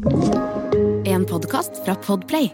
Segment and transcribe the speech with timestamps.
[0.00, 2.46] En podkast fra Podplay.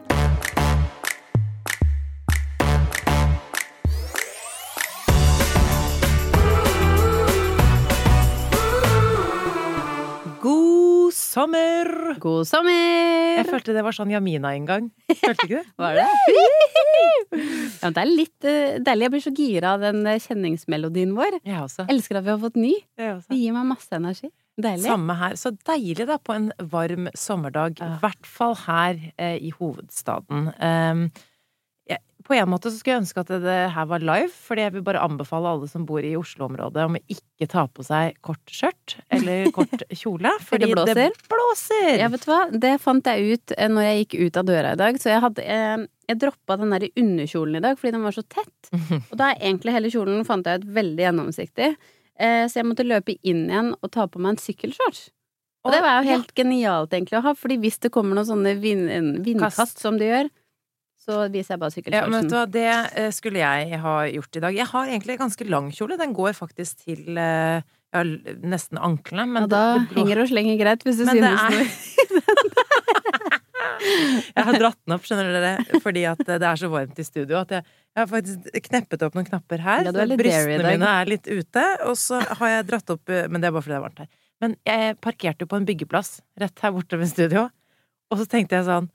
[10.43, 12.17] God sommer!
[12.19, 12.72] God sommer!
[13.37, 14.88] Jeg følte det var sånn Jamina en gang.
[15.06, 15.67] Følte ikke det?
[15.85, 16.09] Var det?
[17.84, 19.06] ja, det er litt uh, deilig.
[19.06, 21.38] Jeg blir så gira av den eh, kjenningsmelodien vår.
[21.47, 21.87] Jeg også.
[21.95, 22.74] Elsker at vi har fått ny.
[22.98, 23.30] Jeg også.
[23.30, 24.33] Det gir meg masse energi.
[24.57, 24.87] Deilig.
[24.88, 25.37] Samme her.
[25.37, 27.79] Så deilig da på en varm sommerdag.
[27.80, 27.98] I Ja.
[28.01, 30.47] hvert fall her eh, i hovedstaden.
[30.56, 31.10] Um,
[31.87, 34.64] jeg, på en måte så skulle jeg ønske at det, det her var live, fordi
[34.64, 38.16] jeg vil bare anbefale alle som bor i Oslo-området om å ikke ta på seg
[38.27, 40.33] kort skjørt eller kort kjole.
[40.48, 40.95] Fordi blåser?
[41.12, 41.91] Det blåser!
[42.00, 42.41] Ja, vet du hva?
[42.64, 44.98] Det fant jeg ut eh, når jeg gikk ut av døra i dag.
[45.05, 48.25] Så jeg hadde eh, Jeg droppa den der underkjolen i dag fordi den var så
[48.25, 48.73] tett.
[49.12, 51.70] Og da er egentlig hele kjolen, fant jeg ut, veldig gjennomsiktig.
[52.19, 55.11] Eh, så jeg måtte løpe inn igjen og ta på meg en sykkelshorts.
[55.66, 58.52] Og det var jo helt genialt egentlig å ha, fordi hvis det kommer noen sånne
[58.62, 58.87] vind,
[59.27, 59.80] vindkast Kast.
[59.83, 60.29] som det gjør,
[61.06, 62.67] så viser jeg bare Ja, men vet du hva, det
[62.98, 64.55] eh, skulle jeg ha gjort i dag.
[64.55, 65.98] Jeg har egentlig ganske lang kjole.
[65.98, 67.61] Den går faktisk til eh,
[67.95, 68.03] ja,
[68.47, 69.27] nesten anklene.
[69.27, 71.67] Men ja, da det- det henger og slenger greit, hvis du synes noe.
[73.87, 77.39] Jeg har dratt den opp, skjønner dere, fordi at det er så varmt i studio
[77.41, 79.87] at jeg, jeg har faktisk kneppet opp noen knapper her.
[79.89, 83.57] Ja, brystene mine er litt ute, og så har jeg dratt opp Men det er
[83.57, 84.11] bare fordi det er varmt her.
[84.45, 87.47] Men jeg parkerte jo på en byggeplass rett her borte ved studio,
[88.11, 88.91] og så tenkte jeg sånn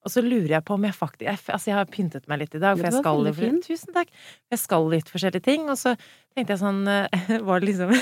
[0.00, 2.54] og så lurer jeg på om jeg faktisk jeg, Altså, jeg har pyntet meg litt
[2.56, 3.66] i dag, for jeg skal litt.
[3.66, 4.08] Tusen takk.
[4.48, 5.92] Jeg skal litt forskjellige ting, og så
[6.32, 6.80] tenkte jeg sånn
[7.50, 7.92] Var det liksom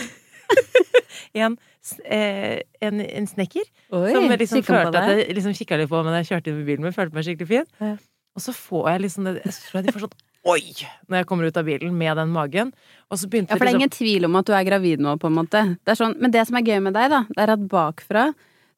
[1.44, 1.56] en,
[2.04, 6.16] eh, en, en snekker Oi, som liksom følte at jeg liksom kikka litt på men
[6.20, 7.68] jeg kjørte inn med bilen min, følte meg skikkelig fin.
[7.82, 7.96] Ja.
[8.38, 10.62] Og så får jeg liksom det Jeg tror jeg de får sånn Oi!
[11.10, 12.70] Når jeg kommer ut av bilen med den magen.
[13.10, 15.02] Og så begynte Ja, for det er liksom ingen tvil om at du er gravid
[15.02, 15.64] nå, på en måte.
[15.84, 18.28] Det sånn, men det som er gøy med deg, da, det er at bakfra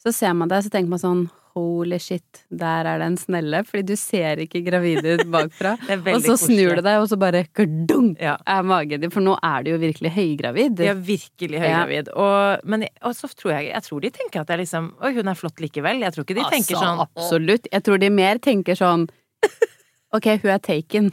[0.00, 3.62] så ser man deg, så tenker man sånn Holy shit, der er det en snelle.
[3.66, 5.72] Fordi du ser ikke gravid ut bakfra.
[5.90, 8.36] Det og så snur du deg, og så bare kardung, Ja.
[8.46, 9.10] er magen din.
[9.10, 10.80] For nå er du jo virkelig høygravid.
[10.86, 12.12] Er virkelig høygravid.
[12.14, 15.28] Og, men og så tror jeg Jeg tror de tenker at jeg liksom Oi, hun
[15.32, 16.00] er flott likevel.
[16.06, 17.66] Jeg tror ikke de tenker Altså, sånn Absolutt.
[17.72, 19.08] Jeg tror de mer tenker sånn
[20.16, 21.10] Ok, hun er taken.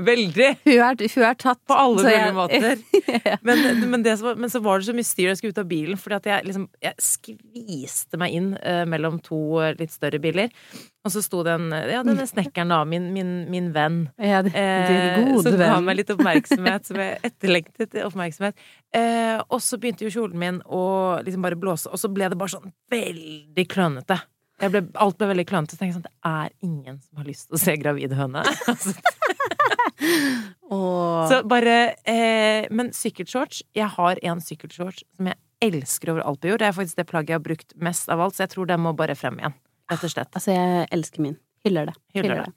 [0.00, 0.46] Veldig!
[0.64, 1.58] Hun er, hun er tatt.
[1.68, 2.78] På alle mulige måter.
[3.46, 5.60] Men, men, det var- men så var det så mye styr da jeg skulle ut
[5.60, 9.92] av bilen, fordi at jeg liksom Jeg skviste meg inn uh, mellom to eh, litt
[9.92, 10.48] større biler.
[11.04, 12.80] Og så sto den Ja, denne snekkeren, da.
[12.88, 14.00] Min, min, min venn.
[14.16, 18.56] Ja, din det gode som ga meg litt oppmerksomhet, som jeg etterlengtet oppmerksomhet.
[18.96, 20.84] Eh, og så begynte jo kjolen min å
[21.26, 24.22] liksom bare blåse, og så ble det bare sånn veldig klønete.
[24.62, 25.74] Ble, alt ble veldig klønete.
[25.74, 28.44] Så tenkte jeg sånn, det er ingen som har lyst til å se gravid høne.
[30.72, 31.28] Åh.
[31.28, 31.74] så bare
[32.08, 36.62] eh, Men sykkelshorts Jeg har en sykkelshorts som jeg elsker over alt på jord.
[36.62, 38.82] Det er faktisk det plagget jeg har brukt mest av alt, så jeg tror den
[38.82, 39.54] må bare frem igjen.
[39.92, 40.32] Rett og slett.
[40.34, 41.36] Altså, jeg elsker min.
[41.62, 41.94] Hyller det.
[42.16, 42.48] Hyller det.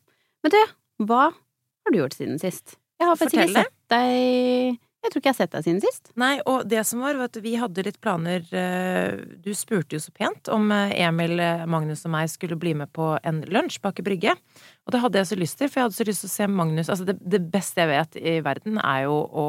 [0.41, 0.57] Men du,
[1.05, 2.79] hva har du gjort siden sist?
[2.97, 6.11] Jeg har faktisk ikke sett deg Jeg tror ikke jeg har sett deg siden sist.
[6.17, 10.01] Nei, og det som var, var at vi hadde litt planer eh, Du spurte jo
[10.01, 13.77] så pent om eh, Emil, eh, Magnus og meg skulle bli med på en lunsj
[13.83, 14.33] bak i Brygge.
[14.85, 16.47] Og det hadde jeg så lyst til, for jeg hadde så lyst til å se
[16.49, 19.47] Magnus Altså, det, det beste jeg vet i verden, er jo å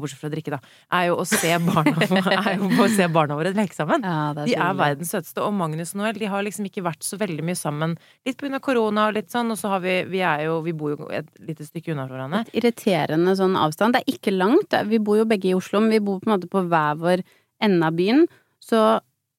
[0.00, 0.58] Bortsett fra å drikke, da.
[0.96, 2.06] Er jo å se barna,
[2.38, 4.06] er jo å se barna våre leke sammen.
[4.06, 7.04] Ja, er De er verdens søteste, og Magnus og Noel de har liksom ikke vært
[7.04, 7.96] så veldig mye sammen.
[8.26, 10.72] Litt på grunn korona og litt sånn, og så har vi Vi er jo Vi
[10.76, 12.44] bor jo et lite stykke unna hverandre.
[12.56, 13.96] Irriterende sånn avstand.
[13.96, 14.76] Det er ikke langt.
[14.88, 17.24] Vi bor jo begge i Oslo, men vi bor på en måte på hver vår
[17.62, 18.24] ende av byen.
[18.62, 18.80] Så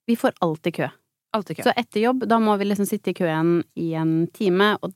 [0.06, 0.90] vi får alltid kø.
[1.34, 1.66] Alltid kø.
[1.66, 4.94] Så etter jobb, da må vi liksom sitte i køen i en time, og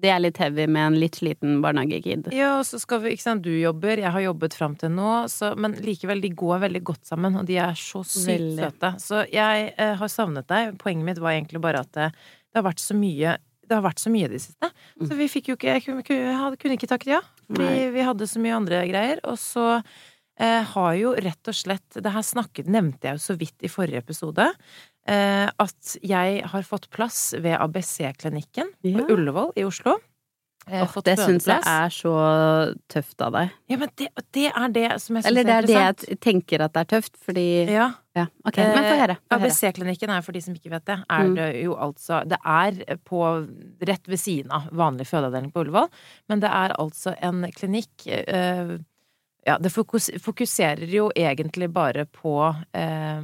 [0.00, 2.30] det er litt heavy med en litt sliten barnehagekid.
[2.36, 5.10] Ja, og så skal vi Ikke sant, du jobber, jeg har jobbet fram til nå,
[5.32, 8.58] så, men likevel, de går veldig godt sammen, og de er så sykt Veldig.
[8.64, 8.92] søte.
[9.02, 10.74] Så jeg eh, har savnet deg.
[10.80, 12.10] Poenget mitt var egentlig bare at det,
[12.50, 13.38] det har vært så mye
[13.70, 14.68] det har vært så mye i det siste.
[14.98, 17.20] Så vi fikk jo ikke Jeg kunne, kunne ikke takket ja.
[17.46, 19.20] Fordi vi hadde så mye andre greier.
[19.30, 23.36] Og så eh, har jo rett og slett Det her snakket, nevnte jeg jo så
[23.38, 24.48] vidt i forrige episode.
[25.08, 28.98] Eh, at jeg har fått plass ved ABC-klinikken Ja.
[29.00, 29.96] på Ullevål i Oslo.
[30.68, 32.10] Eh, Åh, det syns jeg er så
[32.92, 33.50] tøft av deg.
[33.72, 36.18] Ja, men det, det er det som jeg syns Eller det er er det jeg
[36.20, 37.88] tenker at det er tøft, fordi Ja.
[38.14, 38.56] Ja, ok.
[38.58, 39.16] Men få høre.
[39.16, 39.48] Eh, høre.
[39.48, 41.34] ABC-klinikken er, for de som ikke vet det, er Mm.
[41.34, 43.22] det jo altså Det er på
[43.88, 45.88] rett ved siden av vanlig fødeavdeling på Ullevål,
[46.28, 48.76] men det er altså en klinikk eh,
[49.46, 53.22] Ja, det fokuserer jo egentlig bare på eh,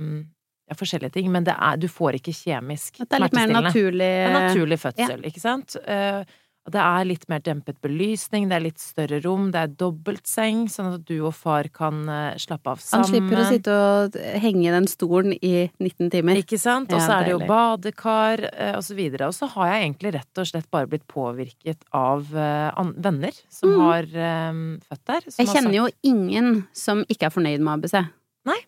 [0.69, 3.07] ja, forskjellige ting, men det er, du får ikke kjemisk smertestillende.
[3.07, 5.77] det er litt mer naturlig En naturlig fødsel, ikke sant?
[5.87, 6.25] Eh,
[6.67, 10.65] Og det er litt mer dempet belysning, det er litt større rom, det er dobbeltseng,
[10.67, 13.05] sånn at du og far kan eh, slappe av sammen.
[13.05, 16.35] Han slipper å sitte og henge i den stolen i 19 timer.
[16.43, 16.91] Ikke sant?
[16.91, 19.29] Og Ja, så er det jo badekar eh, og så videre.
[19.31, 23.81] Og så har jeg egentlig rett og slett bare blitt påvirket av venner som Mm.
[23.87, 24.03] har
[24.91, 25.21] født der.
[25.31, 28.09] som Jeg kjenner sagt- jo ingen som ikke er fornøyd med ABC.
[28.45, 28.59] Nei.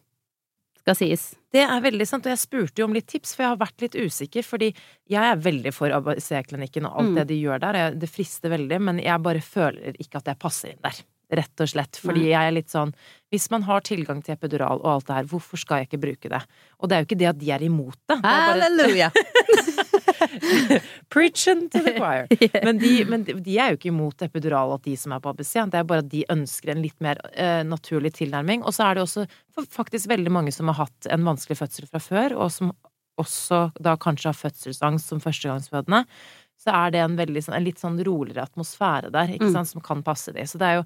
[0.88, 1.24] Skal sies.
[1.52, 3.82] Det er veldig sant, og jeg spurte jo om litt tips, for jeg har vært
[3.84, 4.70] litt usikker, fordi
[5.12, 7.14] jeg er veldig for ABC-klinikken og alt Mm.
[7.20, 10.70] det de gjør der, det frister veldig, men jeg bare føler ikke at jeg passer
[10.72, 10.96] inn der.
[11.30, 11.98] Rett og slett.
[12.00, 12.94] Fordi jeg er litt sånn
[13.28, 16.30] Hvis man har tilgang til epidural og alt det her, hvorfor skal jeg ikke bruke
[16.32, 16.40] det?
[16.80, 18.16] Og det er jo ikke det at de er imot det.
[18.22, 19.10] det Halleluja!
[21.10, 22.26] Preaching to the choir.
[22.64, 25.52] Men, de, men de er jo ikke imot epidural at de som er på ABC,
[25.72, 28.64] det er bare at de ønsker en litt mer uh, naturlig tilnærming.
[28.66, 29.24] Og så er det også
[29.54, 32.72] fa- faktisk veldig mange som har hatt en vanskelig fødsel fra før, og som
[33.18, 36.04] også da kanskje har fødselsangst som førstegangsfødende.
[36.58, 39.54] Så er det en, veldig, sånn- en litt sånn roligere atmosfære der, ikke Mm.
[39.54, 40.42] sant, som kan passe de.
[40.46, 40.84] Så det er jo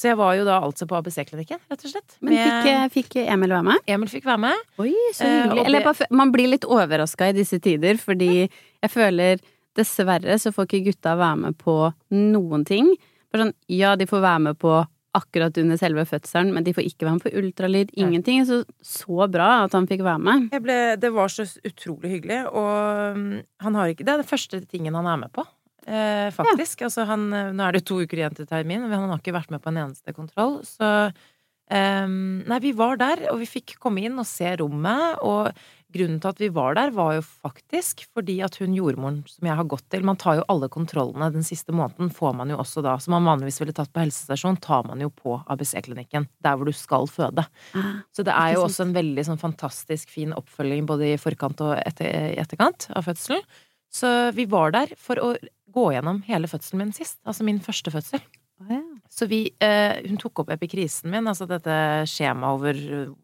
[0.00, 2.14] så jeg var jo da altså på ABC-klinikken, rett og slett.
[2.24, 3.82] Men fikk, fikk Emil være med?
[3.92, 4.62] Emil fikk være med.
[4.80, 5.64] Oi, så Eh, hyggelig.
[5.68, 9.42] Eller bare, man blir litt overraska i disse tider, fordi jeg føler
[9.76, 11.74] dessverre så får ikke gutta være med på
[12.16, 12.88] noen ting.
[13.30, 14.78] Bare sånn, ja, de får være med på
[15.20, 17.92] akkurat under selve fødselen, men de får ikke være med på ultralyd.
[17.98, 18.44] Ingenting.
[18.46, 20.48] Så så bra at han fikk være med.
[20.54, 24.30] Jeg ble, det var så utrolig hyggelig, og um, han har ikke Det er den
[24.32, 25.44] første tingen han er med på,
[25.86, 26.86] eh, faktisk.
[26.88, 29.36] Altså han eh, Nå er det to uker igjen til termin, men han har ikke
[29.36, 33.76] vært med på en eneste kontroll, så eh, Nei, vi var der, og vi fikk
[33.82, 35.52] komme inn og se rommet, og
[35.90, 39.56] grunnen til at vi var der, var jo faktisk fordi at hun jordmoren som jeg
[39.58, 42.82] har gått til Man tar jo alle kontrollene den siste måneden, får man jo også
[42.86, 46.70] da, som man vanligvis ville tatt på helsestasjon, tar man jo på ABC-klinikken, der hvor
[46.70, 47.46] du skal føde.
[47.74, 51.62] Ah, Så det er jo også en veldig sånn fantastisk fin oppfølging både i forkant
[51.66, 53.42] og etter, etterkant av fødselen.
[53.90, 54.06] Så
[54.36, 55.32] vi var der for å
[55.72, 58.22] gå gjennom hele fødselen min sist, altså min første fødsel.
[58.60, 58.80] Oh, ja.
[59.10, 61.74] Så vi, eh, hun tok opp epikrisen min, altså dette
[62.10, 62.80] skjemaet over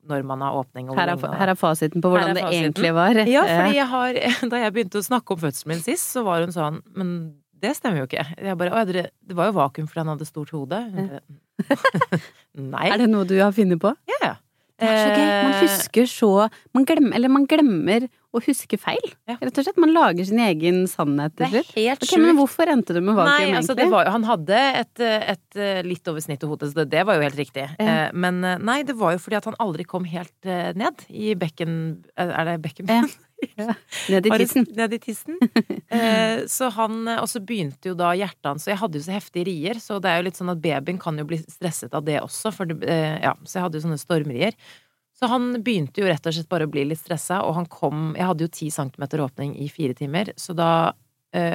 [0.08, 3.20] når man har åpning Her, er, her er fasiten på hvordan det egentlig var.
[3.28, 4.20] Ja, fordi jeg har,
[4.52, 7.12] da jeg begynte å snakke om fødselen min sist, så var hun sånn Men
[7.56, 8.24] det stemmer jo ikke.
[8.42, 10.80] Jeg bare, det, det var jo vakuum fordi han hadde stort hode.
[10.92, 11.06] Hun
[12.56, 12.88] Nei.
[12.92, 13.92] Er det noe du har funnet på?
[14.10, 14.34] Ja, ja.
[14.78, 15.28] Det er så gøy.
[15.42, 16.30] Man Eh, husker så
[16.74, 19.36] man glemmer, Eller man glemmer å huske feil, Ja.
[19.40, 19.78] rett og slett.
[19.80, 21.74] Man lager sin egen sannhet Det er slutt.
[21.74, 22.20] helt sjukt.
[22.20, 23.76] men hvorfor endte du med vakuum, Nei, altså egentlig?
[23.76, 27.14] det var, han hadde et, et, eh, litt over snittet hode, så det, det var
[27.16, 27.64] jo helt riktig.
[27.80, 27.86] Ja.
[28.08, 32.04] Eh, Men nei, det var jo fordi at han aldri kom helt ned i bekken
[32.18, 32.86] Er det bekken?
[32.88, 33.02] Ja.
[34.12, 34.66] Ned i Har tissen.
[34.76, 35.38] Ned i tissen.
[35.86, 39.04] Eh, Så han eh, Og så begynte jo da hjertet hans Så jeg hadde jo
[39.04, 41.94] så heftige rier, så det er jo litt sånn at babyen kan jo bli stresset
[41.94, 44.56] av det også, for det, eh, ja, så jeg hadde jo sånne stormrier.
[45.16, 48.10] Så han begynte jo rett og slett bare å bli litt stressa, og han kom
[48.18, 50.70] Jeg hadde jo ti centimeter åpning i fire timer, så da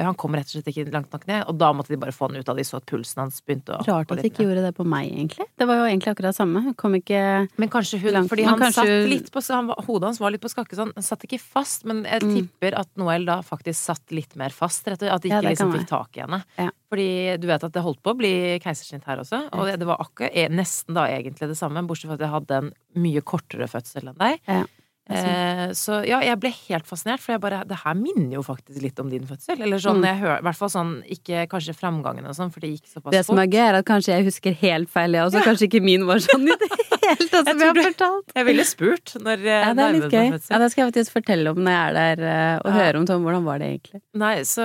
[0.06, 2.28] Han kom rett og slett ikke langt nok ned, og da måtte de bare få
[2.30, 4.62] han ut av de så at pulsen hans begynte å Rart at de ikke gjorde
[4.64, 5.46] det på meg, egentlig.
[5.58, 6.62] Det var jo egentlig akkurat det samme.
[6.62, 7.22] Hun kom ikke
[7.58, 10.40] Men kanskje hun Langt- Fordi han kanskje- satt litt på han, Hodet hans var litt
[10.44, 12.34] på skakke så Han satt ikke fast, men jeg Mm.
[12.36, 14.84] tipper at Noel da faktisk satt litt mer fast.
[14.86, 15.12] Rett og slett.
[15.14, 16.44] At de ikke ja, liksom fikk tak i henne.
[16.58, 16.70] Ja.
[16.92, 19.48] Fordi du vet at det holdt på å bli keisersnitt her også.
[19.52, 22.28] Og det, det var akkurat eh, nesten da egentlig det samme, bortsett fra at jeg
[22.34, 24.38] hadde en mye kortere fødsel enn deg.
[24.46, 24.64] Ja.
[25.10, 28.80] Eh, så ja, jeg ble helt fascinert, for jeg bare Det her minner jo faktisk
[28.84, 29.58] litt om din fødsel.
[29.60, 30.04] Eller sånn, Mm.
[30.06, 33.02] jeg hører, i hvert fall sånn Ikke kanskje framgangen og sånn, for det gikk såpass
[33.02, 33.12] fort.
[33.12, 35.42] Det som er gøy, er at kanskje jeg husker helt feil, jeg også.
[35.42, 36.70] Kanskje ikke min var sånn i det
[37.02, 38.30] hele tatt, som jeg har fortalt.
[38.36, 40.50] Jeg ville spurt når eh, Ja, det er litt gøy.
[40.50, 42.78] Ja, det skal jeg faktisk fortelle om når jeg er der eh, og Ja.
[42.78, 43.22] høre om Tom.
[43.26, 44.00] Hvordan var det egentlig?
[44.14, 44.62] Nei, så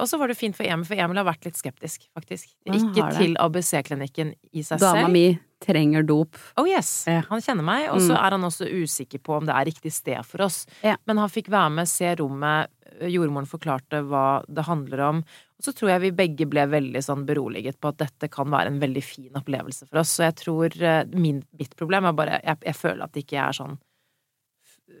[0.00, 2.48] Og så var det fint for Emil, for Emil har vært litt skeptisk, faktisk.
[2.66, 5.12] Han Ikke til ABC-klinikken i seg Dama selv.
[5.12, 6.36] mi trenger dop.
[6.60, 7.04] Oh yes!
[7.08, 7.22] Ja.
[7.30, 8.20] Han kjenner meg, og så Mm.
[8.26, 10.66] er han også usikker på om det er riktig sted for oss.
[10.84, 10.96] Ja.
[11.06, 12.68] Men han fikk være med, se rommet,
[13.00, 15.16] jordmoren forklarte hva det handler om.
[15.58, 18.66] Og så tror jeg vi begge ble veldig sånn beroliget på at dette kan være
[18.74, 20.12] en veldig fin opplevelse for oss.
[20.16, 23.40] Så jeg tror eh, min, mitt problem er bare Jeg, jeg føler at det ikke
[23.48, 23.78] er sånn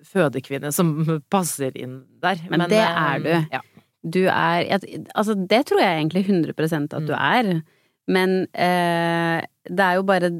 [0.06, 0.92] fødekvinne som
[1.32, 2.40] passer inn der.
[2.50, 3.32] Men det eh, er du.
[3.52, 3.60] Ja.
[4.06, 4.68] Du er
[5.16, 7.18] Altså, det tror jeg egentlig 100% at du Mm.
[7.20, 7.62] er.
[8.06, 10.30] Men eh, det er jo bare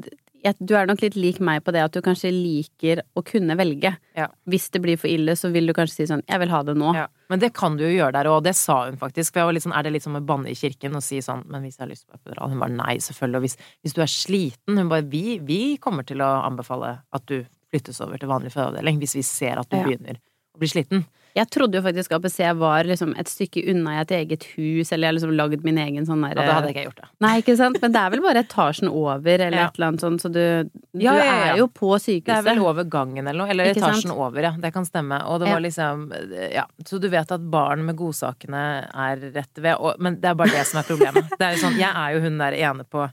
[0.63, 3.89] Du er nok litt lik meg på det at du kanskje liker å kunne velge.
[4.15, 4.29] Ja.
[4.47, 6.75] Hvis det blir for ille, så vil du kanskje si sånn 'jeg vil ha det
[6.77, 6.93] nå'.
[6.95, 9.33] Ja, men det kan du jo gjøre der, og det sa hun faktisk.
[9.33, 11.19] For jeg var litt sånn, er det litt som å banne i kirken og si
[11.19, 12.49] sånn, men hvis jeg har lyst på epidural?
[12.49, 13.35] Hun bare nei, selvfølgelig.
[13.35, 17.25] Og hvis, hvis du er sliten, hun bare vi, vi kommer til å anbefale at
[17.25, 17.43] du
[17.73, 19.83] flyttes over til vanlig fødeavdeling hvis vi ser at du Ja.
[19.83, 20.15] begynner
[20.55, 21.05] å bli sliten.
[21.37, 25.05] Jeg trodde jo faktisk ABC var liksom et stykke unna i et eget hus, eller
[25.05, 27.09] jeg har liksom lagd min egen sånn derre Ja, det hadde ikke jeg gjort, da.
[27.25, 27.77] Nei, ikke sant?
[27.83, 29.67] Men det er vel bare etasjen over, eller Ja.
[29.69, 30.41] et eller annet sånt, så du,
[30.73, 33.49] du Ja, ja, er jo på Det er vel over gangen eller noe.
[33.53, 33.97] Eller Ikke sant?
[34.01, 34.51] etasjen over, ja.
[34.57, 35.19] Det kan stemme.
[35.29, 36.07] Og det var liksom
[36.53, 36.65] Ja.
[36.85, 38.63] Så du vet at barn med godsakene
[38.93, 39.75] er rett ved.
[39.77, 41.29] Og, men det er bare det som er problemet.
[41.37, 43.05] Det er jo sånn, jeg er jo hun der ene på,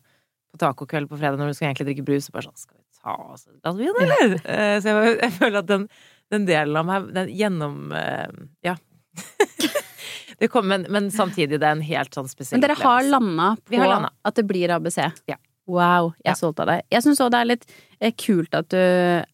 [0.55, 2.83] på tacokveld på fredag når du skal egentlig drikke brus, og bare sånn Skal vi
[3.05, 4.37] ta oss et glass vin, eller?
[4.81, 5.89] Så jeg, jeg føler at den,
[6.33, 8.29] den delen av meg, den gjennom eh,
[8.65, 8.77] Ja.
[10.39, 13.51] det kom, men, men samtidig, det er en helt sånn spesiell Men dere har landa
[13.65, 14.15] på har landet.
[14.25, 14.99] at det blir ABC?
[15.31, 15.37] Ja.
[15.67, 16.37] Wow, jeg Ja.
[16.37, 16.83] solgt av deg.
[16.93, 17.63] Jeg syns òg det er litt
[18.01, 18.81] eh, kult at du,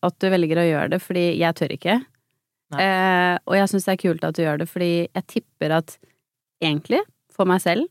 [0.06, 1.96] at du velger å gjøre det, fordi jeg tør ikke.
[2.78, 5.96] Eh, og jeg syns det er kult at du gjør det, fordi jeg tipper at
[6.62, 7.00] egentlig,
[7.34, 7.88] for meg selv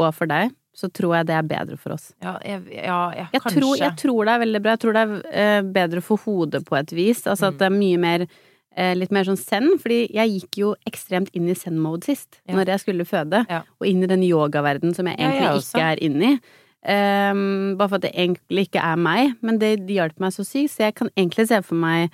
[0.00, 2.12] og for deg, så tror jeg det er bedre for oss.
[2.24, 3.60] Ja, jeg, ja, ja Jeg, kanskje.
[3.60, 4.70] tror, jeg tror det er veldig bra.
[4.76, 7.26] Jeg tror det er eh, bedre for hodet på et vis.
[7.28, 7.58] Altså at Mm.
[7.58, 8.26] det er mye mer
[8.74, 12.54] eh, Litt mer sånn zen, fordi jeg gikk jo ekstremt inn i zen-mode sist, Ja.
[12.56, 13.44] når jeg skulle føde.
[13.80, 16.40] Og inn i den yogaverdenen som jeg egentlig jeg ikke er inne i.
[16.82, 20.42] Um, bare for at det egentlig ikke er meg, men det, det hjalp meg så
[20.42, 22.10] sykt, så jeg kan egentlig se for meg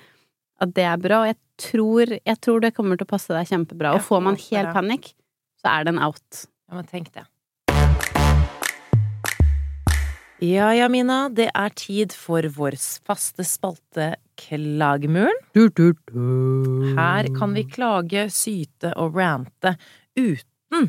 [0.61, 1.39] at det er bra, og jeg
[1.71, 3.95] tror, jeg tror det kommer til å passe deg kjempebra.
[3.95, 5.13] Og får man helt panikk,
[5.63, 6.43] så er det en out.
[6.69, 7.23] Ja, men tenk det.
[10.39, 15.35] Ja, Jamina, det er tid for vår faste spalte Klagemuren.
[16.95, 19.73] Her kan vi klage, syte og rante
[20.15, 20.87] uten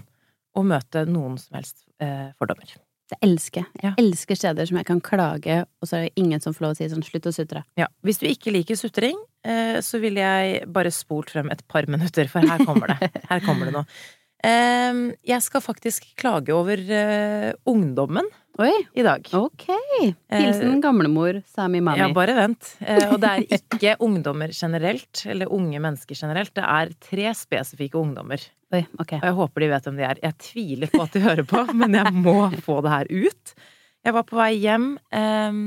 [0.55, 2.77] å møte noen som helst eh, fordommer.
[3.11, 3.81] Det elsker jeg.
[3.83, 3.91] Ja.
[3.99, 6.79] elsker steder som jeg kan klage, og så er det ingen som får lov å
[6.79, 7.65] si sånn slutt å sutre.
[7.81, 11.91] Ja, Hvis du ikke liker sutring, eh, så ville jeg bare spolt frem et par
[11.91, 13.11] minutter, for her kommer det.
[13.33, 13.99] Her kommer det noe.
[14.47, 19.29] Eh, jeg skal faktisk klage over eh, ungdommen Oi, i dag.
[19.33, 19.67] ok.
[20.29, 21.99] Hilsen gamlemor Sami Mami.
[22.03, 22.73] Ja, bare vent.
[22.81, 26.53] Eh, og det er ikke ungdommer generelt, eller unge mennesker generelt.
[26.59, 28.43] Det er tre spesifikke ungdommer.
[28.75, 29.15] Oi, ok.
[29.21, 30.21] Og jeg håper de vet hvem de er.
[30.27, 33.55] Jeg tviler på at de hører på, men jeg må få det her ut.
[34.05, 35.63] Jeg var på vei hjem eh,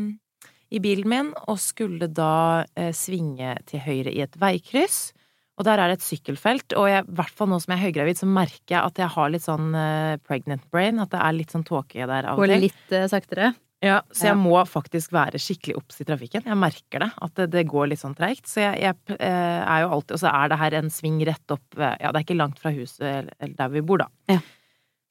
[0.74, 2.32] i bilen min og skulle da
[2.78, 5.14] eh, svinge til høyre i et veikryss.
[5.60, 8.18] Og der er det et sykkelfelt, og i hvert fall nå som jeg er høygravid,
[8.18, 10.98] så merker jeg at jeg har litt sånn uh, pregnant brain.
[11.04, 12.66] At det er litt sånn tåke der av og Går til.
[12.66, 13.52] litt uh, saktere.
[13.84, 14.32] Ja, så Ja.
[14.32, 16.46] jeg må faktisk være skikkelig obs i trafikken.
[16.48, 18.48] Jeg merker det, at det, det går litt sånn treigt.
[18.48, 21.52] Så jeg, jeg eh, er jo alltid Og så er det her en sving rett
[21.52, 24.08] opp Ja, det er ikke langt fra huset eller, der vi bor, da.
[24.32, 24.40] Ja.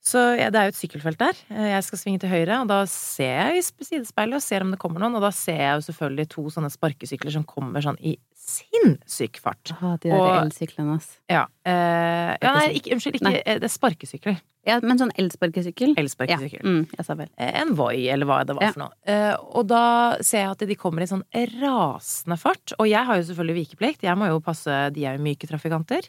[0.03, 1.37] Så ja, det er jo et sykkelfelt der.
[1.53, 4.81] Jeg skal svinge til høyre, og da ser jeg i sidespeilet og ser om det
[4.83, 5.21] kommer noen.
[5.21, 9.71] Og da ser jeg jo selvfølgelig to sånne sparkesykler som kommer sånn i sinnssyk fart.
[9.77, 11.13] Aha, de der elsyklene, ass.
[11.31, 11.45] Ja.
[11.65, 13.43] Eh, ja, nei, ikke, unnskyld, ikke Nei.
[13.47, 14.41] eh, Det er sparkesykler.
[14.67, 15.97] Ja, men sånn elsparkesykkel?
[15.99, 16.39] Ja.
[16.63, 17.29] Mm, jeg sa vel.
[17.37, 18.73] en Voi, eller hva det var Ja.
[18.73, 18.93] for noe.
[19.07, 22.73] Eh, og da ser jeg at de kommer i sånn rasende fart.
[22.79, 26.07] Og jeg har jo selvfølgelig vikeplikt, jeg må jo passe, de er jo myke trafikanter.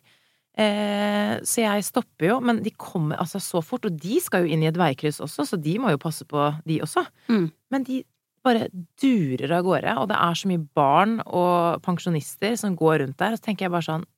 [0.56, 4.54] Eh, så jeg stopper jo, men de kommer altså så fort, og de skal jo
[4.54, 7.08] inn i et veikryss også, så de må jo passe på de også.
[7.28, 7.48] Mm.
[7.74, 8.04] Men de
[8.44, 8.68] bare
[9.00, 13.36] durer av gårde, og det er så mye barn og pensjonister som går rundt der,
[13.36, 14.10] og så tenker jeg bare sånn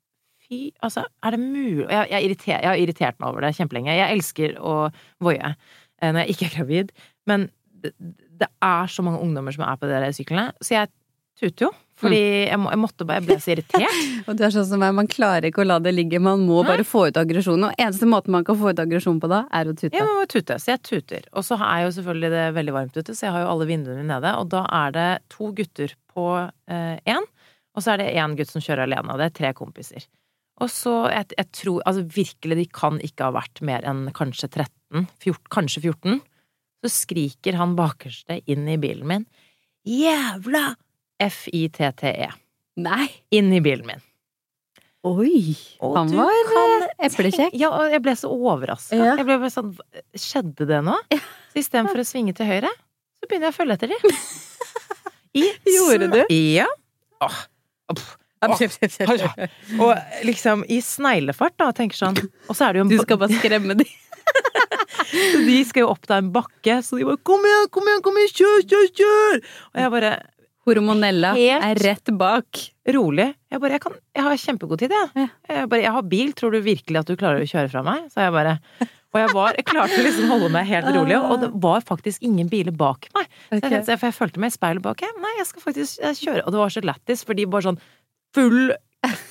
[0.45, 3.95] Fy, altså, er det mulig jeg, jeg, jeg har irritert meg over det kjempelenge.
[3.97, 4.75] Jeg elsker å
[5.25, 6.91] voie eh, når jeg ikke er gravid,
[7.25, 7.47] men
[7.81, 7.95] det,
[8.41, 10.91] det er så mange ungdommer som er på de der syklene, så jeg
[11.41, 11.71] tuter jo.
[11.95, 13.99] Fordi jeg, må, jeg måtte bare Jeg ble så irritert.
[14.27, 16.59] Og du er sånn som meg, man klarer ikke å la det ligge, man må
[16.59, 16.73] Nei.
[16.73, 17.69] bare få ut aggresjonen.
[17.69, 19.93] Og eneste måten man kan få ut aggresjon på da, er å tute.
[19.95, 21.29] Jeg må tute, så jeg tuter.
[21.31, 24.03] Og så er jo selvfølgelig det veldig varmt ute, så jeg har jo alle vinduene
[24.09, 24.35] nede.
[24.41, 26.27] Og da er det to gutter på
[26.67, 27.31] én, eh,
[27.75, 29.15] og så er det én gutt som kjører alene.
[29.15, 30.05] Og det er tre kompiser.
[30.63, 34.47] Og så, jeg, jeg tror Altså virkelig, de kan ikke ha vært mer enn kanskje
[34.51, 36.21] 13, 14, kanskje 14.
[36.85, 39.27] Så skriker han bakerste inn i bilen min.
[39.85, 40.69] Jævla
[41.23, 42.31] F-I-T-T-E.
[42.75, 43.07] Nei!
[43.35, 44.03] Inn i bilen min.
[45.05, 45.53] Oi!
[45.85, 47.53] Og Han var kan eh, eplekjekk.
[47.59, 48.97] Ja, og jeg ble så overraska.
[48.97, 49.13] Ja.
[49.19, 49.73] Jeg ble bare sånn
[50.17, 50.95] Skjedde det nå?
[51.53, 52.71] Så istedenfor å svinge til høyre,
[53.19, 54.15] så begynner jeg å følge etter dem.
[55.75, 56.21] Gjorde du?
[56.33, 56.67] Ja.
[57.23, 57.37] Åh.
[57.93, 58.63] Åh.
[59.81, 62.17] Og liksom i sneglefart, da, tenker sånn.
[62.49, 63.93] Og så er det jo en Du skal bare skremme dem.
[65.47, 68.17] De skal jo opp da en bakke, så de bare 'kom igjen, kom igjen, kom
[68.19, 69.37] igjen, kjør, kjør, kjør'!
[69.71, 70.11] Og jeg bare
[70.65, 72.61] Hormonella er rett bak.
[72.95, 73.27] rolig.
[73.53, 75.09] Jeg bare, jeg, kan, jeg har kjempegod tid, jeg.
[75.15, 75.27] Ja.
[75.49, 78.07] Jeg, bare, jeg har bil, tror du virkelig at du klarer å kjøre fra meg?
[78.13, 78.55] Så jeg bare
[79.15, 82.25] Og jeg, var, jeg klarte å liksom holde meg helt rolig, og det var faktisk
[82.27, 83.29] ingen biler bak meg.
[83.47, 84.99] Så jeg, tenkte- for jeg følte meg i speilet bak.
[85.05, 85.13] Jeg.
[85.23, 86.41] nei, jeg skal faktisk kjøre.
[86.43, 87.79] Og det var så lættis, for de bare sånn
[88.35, 88.73] full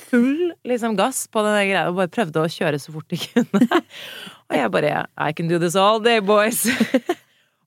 [0.06, 3.66] Full liksom gass på den greia og bare prøvde å kjøre så fort de kunne.
[4.46, 6.60] Og jeg bare I can do this all day, boys.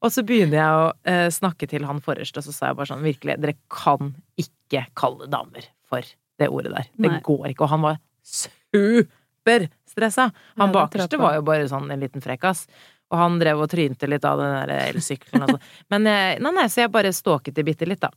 [0.04, 2.92] Og så begynner jeg å eh, snakke til han forreste, og så sa jeg bare
[2.92, 6.06] sånn virkelig, dere kan ikke kalle damer for
[6.38, 6.92] det ordet der.
[6.94, 7.24] Det Nei.
[7.26, 7.66] går ikke.
[7.66, 10.28] Og han var superstressa.
[10.62, 12.68] Han Ja, bakerste var jo bare sånn en liten frekkas.
[13.08, 15.68] Og han drev og trynte litt av den der elsykkelen og sånn.
[15.94, 18.12] Men nei, nei, så jeg bare stalket det bitte litt, da.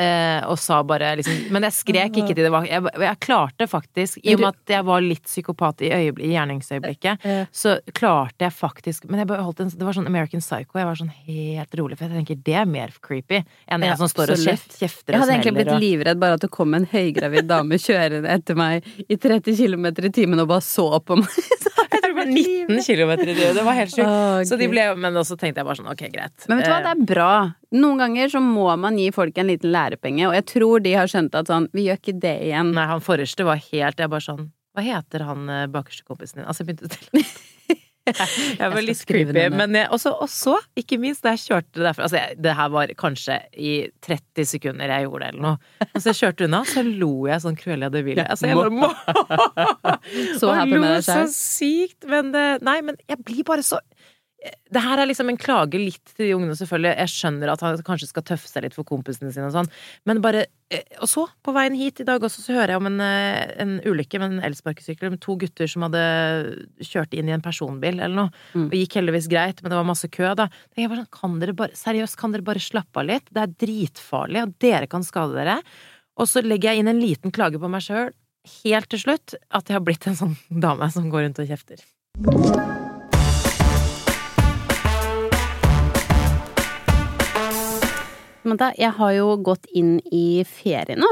[0.00, 2.50] Eh, og sa bare liksom Men jeg skrek ikke til det.
[2.52, 6.30] var- Jeg, jeg klarte faktisk, i og med at jeg var litt psykopat i, i
[6.32, 7.44] gjerningsøyeblikket, Eh.
[7.52, 10.78] så klarte jeg faktisk Men jeg bare holdt en, det var sånn American Psycho.
[10.78, 14.08] Jeg var sånn helt rolig, for jeg tenker det er mer creepy enn en som
[14.08, 16.74] står og kjefter og kjefter Jeg hadde egentlig blitt og livredd bare at det kom
[16.74, 21.16] en høygravid dame kjørende etter meg i 30 km i timen og bare så på
[21.20, 21.28] meg.
[21.90, 24.06] Jeg tror var 19 km i det, det var helt sjukt.
[24.06, 26.46] Oh, Så de ble, men også tenkte jeg bare sånn, ok, greit.
[26.48, 27.32] Men vet du hva, det er bra.
[27.76, 31.10] Noen ganger så må man gi folk en liten lærepenge, og jeg tror de har
[31.10, 32.72] skjønt at sånn, vi gjør ikke det igjen.
[32.76, 36.46] Nei, han forreste var helt Jeg bare sånn Hva heter han eh, bakerste kompisen din?
[36.48, 37.24] Altså, jeg begynte å stille
[38.60, 41.82] Jeg var jeg litt creepy, men jeg, også, og så, ikke minst, da jeg kjørte
[41.82, 43.72] derfra Altså, jeg, det her var kanskje i
[44.04, 45.86] 30 sekunder jeg gjorde det, eller noe.
[45.88, 48.26] Og så jeg kjørte unna, så lo jeg sånn Cruella de Ville.
[48.26, 48.90] Altså, jeg bare må
[50.40, 53.64] Så Og happy lo med deg så sykt, men det, Nei, men jeg blir bare
[53.66, 53.80] så
[54.40, 56.94] det her er liksom en klage litt til de ungene, selvfølgelig.
[57.02, 59.68] Jeg skjønner at han kanskje skal tøffe seg litt for kompisene sine og sånn,
[60.08, 62.88] men bare eh, Og så, på veien hit i dag også, så hører jeg om
[62.88, 66.04] en, eh, en ulykke med en elsparkesykkel med to gutter som hadde
[66.86, 68.34] kjørt inn i en personbil eller noe.
[68.54, 68.68] Mm.
[68.70, 70.48] Og gikk heldigvis greit, men det var masse kø, da.
[70.78, 73.28] Jeg bare sånn, kan dere bare Seriøst, kan dere bare slappe av litt?
[73.34, 75.58] Det er dritfarlig, og dere kan skade dere.
[76.20, 78.14] Og så legger jeg inn en liten klage på meg sjøl,
[78.62, 81.84] helt til slutt, at jeg har blitt en sånn dame som går rundt og kjefter.
[88.40, 91.10] Samantha, jeg har jo gått inn i ferie nå,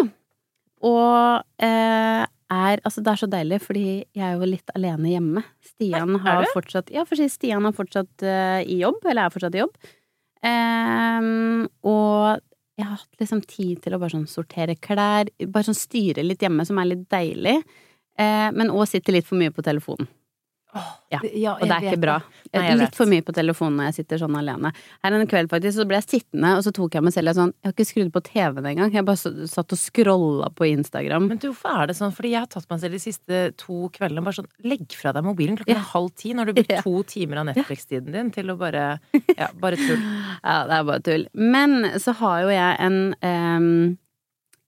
[0.88, 5.42] og eh, er Altså, det er så deilig, fordi jeg er jo litt alene hjemme.
[5.64, 9.58] Stian Er har fortsatt Ja, for Stian har fortsatt eh, i jobb, eller er fortsatt
[9.58, 9.76] i jobb.
[10.46, 12.40] Ehm, og
[12.78, 16.44] jeg har hatt liksom tid til å bare sånn sortere klær, bare sånn styre litt
[16.44, 17.58] hjemme, som er litt deilig.
[18.18, 20.08] Eh, men òg sitte litt for mye på telefonen.
[21.08, 22.14] Ja, ja, Og det er ikke bra.
[22.52, 24.72] Nei, Litt for mye på telefonen når jeg sitter sånn alene.
[25.04, 27.34] Her en kveld faktisk, så ble jeg sittende, og så tok jeg meg selv i
[27.38, 28.92] sånn Jeg har ikke skrudd på TV-en engang.
[28.92, 31.28] Jeg bare satt og scrolla på Instagram.
[31.32, 32.12] Men hvorfor er det sånn?
[32.16, 35.24] Fordi jeg har tatt meg selv de siste to kveldene bare sånn Legg fra deg
[35.24, 35.86] mobilen klokken Ja.
[35.94, 38.84] halv ti når du bruker to timer av Netflix-tiden din til å bare
[39.36, 40.04] Ja, bare tull.
[40.44, 41.26] Ja, det er bare tull.
[41.32, 43.98] Men så har jo jeg en um,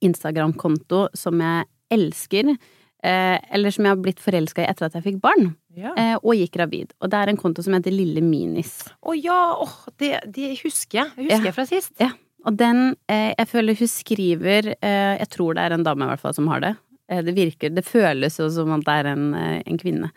[0.05, 2.55] Instagram-konto som jeg elsker.
[3.03, 5.95] Eh, eller som jeg har blitt forelska i etter at jeg fikk barn, Ja.
[5.97, 6.93] eh, og gikk gravid.
[7.01, 8.75] Og det er en konto som heter Lille Minis.
[9.03, 9.39] Å ja!
[9.63, 11.13] Oh, det, det husker jeg.
[11.17, 11.45] Det husker Ja.
[11.49, 11.93] jeg fra sist.
[12.01, 12.11] Ja.
[12.45, 16.09] Og den, eh, jeg føler hun skriver eh, Jeg tror det er en dame i
[16.09, 16.77] hvert fall som har det.
[17.11, 20.13] Det virker, det føles jo som at det er en, en kvinne.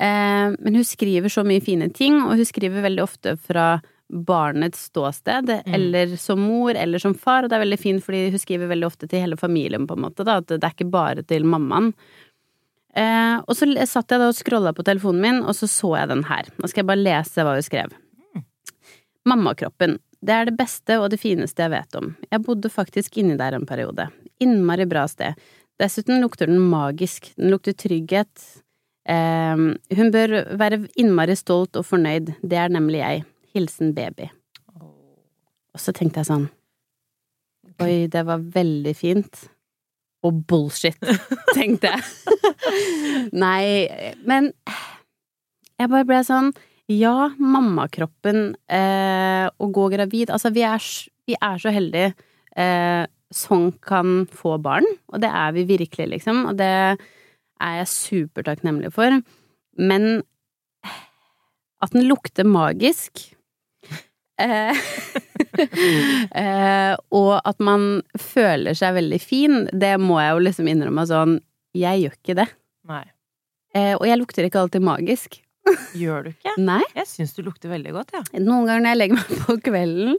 [0.00, 4.88] Eh, men hun skriver så mye fine ting, og hun skriver veldig ofte fra barnets
[4.90, 5.74] ståsted, Mm.
[5.74, 8.86] eller som mor, eller som far, og det er veldig fint fordi hun skriver veldig
[8.86, 11.92] ofte til hele familien, på en måte, da, at det er ikke bare til mammaen.
[12.96, 16.08] Eh, og så satt jeg da og scrolla på telefonen min, og så så jeg
[16.08, 16.48] den her.
[16.58, 17.92] Nå skal jeg bare lese hva hun skrev.
[19.28, 19.98] Mammakroppen.
[20.20, 22.14] Det er det beste og det fineste jeg vet om.
[22.32, 24.08] Jeg bodde faktisk inni der en periode.
[24.40, 25.38] Innmari bra sted.
[25.80, 27.30] Dessuten lukter den magisk.
[27.36, 28.46] Den lukter trygghet.
[29.08, 29.56] Eh,
[29.96, 32.34] hun bør være innmari stolt og fornøyd.
[32.42, 33.24] Det er nemlig jeg.
[33.54, 34.30] Hilsen baby.
[35.70, 36.48] Og så tenkte jeg sånn
[37.80, 39.44] Oi, det var veldig fint.
[40.26, 40.98] Og bullshit,
[41.56, 43.30] tenkte jeg.
[43.32, 43.88] Nei,
[44.28, 44.50] men
[45.80, 46.50] jeg bare ble sånn
[46.92, 50.84] Ja, mammakroppen eh, å gå gravid Altså, vi er,
[51.24, 52.12] vi er så heldige
[52.52, 57.90] eh, som kan få barn, og det er vi virkelig, liksom, og det er jeg
[57.92, 59.20] supertakknemlig for.
[59.78, 60.24] Men
[61.80, 63.22] at den lukter magisk
[67.20, 67.86] Og at man
[68.18, 71.38] føler seg veldig fin, det må jeg jo liksom innrømme sånn
[71.76, 72.48] Jeg gjør ikke det.
[72.90, 73.04] Nei.
[73.76, 75.38] Eh, og jeg lukter ikke alltid magisk.
[76.00, 76.56] Gjør du ikke?
[76.58, 76.82] Nei.
[76.96, 78.22] Jeg syns du lukter veldig godt, ja.
[78.40, 80.16] Noen ganger når jeg legger meg på kvelden,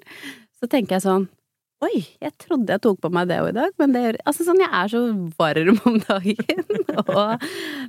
[0.62, 1.30] så tenker jeg sånn
[1.82, 4.46] Oi, jeg trodde jeg tok på meg det òg i dag, men det gjør Altså
[4.46, 5.00] sånn, jeg er så
[5.40, 6.60] varm om dagen.
[7.18, 7.46] Og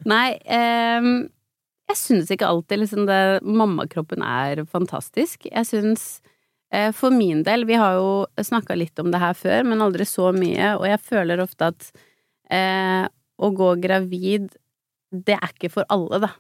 [0.09, 1.11] Nei, ehm,
[1.91, 5.49] jeg syns ikke alltid liksom det Mammakroppen er fantastisk.
[5.51, 6.05] Jeg syns
[6.73, 10.07] eh, for min del Vi har jo snakka litt om det her før, men aldri
[10.09, 11.91] så mye, og jeg føler ofte at
[12.53, 13.05] eh,
[13.43, 14.53] å gå gravid,
[15.13, 16.33] det er ikke for alle, da.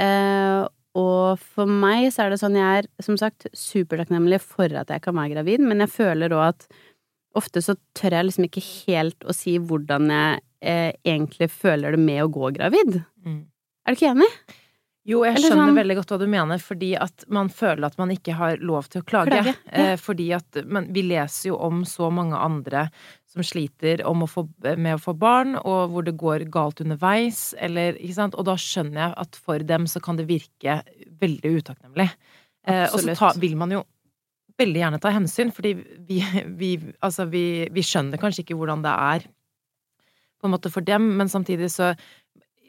[0.00, 0.64] Eh,
[0.98, 5.02] og for meg så er det sånn jeg er, som sagt, supertakknemlig for at jeg
[5.04, 6.68] kan være gravid, men jeg føler òg at
[7.34, 12.02] ofte så tør jeg liksom ikke helt å si hvordan jeg eh, egentlig føler det
[12.02, 13.00] med å gå gravid.
[13.26, 13.42] Mm.
[13.84, 14.28] Er du ikke enig?
[15.04, 17.98] Jo, jeg Eller skjønner sånn- veldig godt hva du mener, fordi at man føler at
[17.98, 19.28] man ikke har lov til å klage.
[19.34, 19.92] Klage, ja.
[19.92, 22.86] Eh, fordi at Men vi leser jo om så mange andre
[23.28, 27.52] som sliter om å få, med å få barn, og hvor det går galt underveis,
[27.58, 28.34] eller Ikke sant?
[28.34, 30.82] Og da skjønner jeg at for dem så kan det virke
[31.20, 32.10] veldig utakknemlig.
[32.66, 33.84] Eh, og så ta, vil man jo
[34.58, 35.74] veldig gjerne ta hensyn, fordi
[36.08, 36.22] vi,
[36.56, 39.26] vi Altså, vi, vi skjønner kanskje ikke hvordan det er
[40.40, 41.94] på en måte for dem, men samtidig så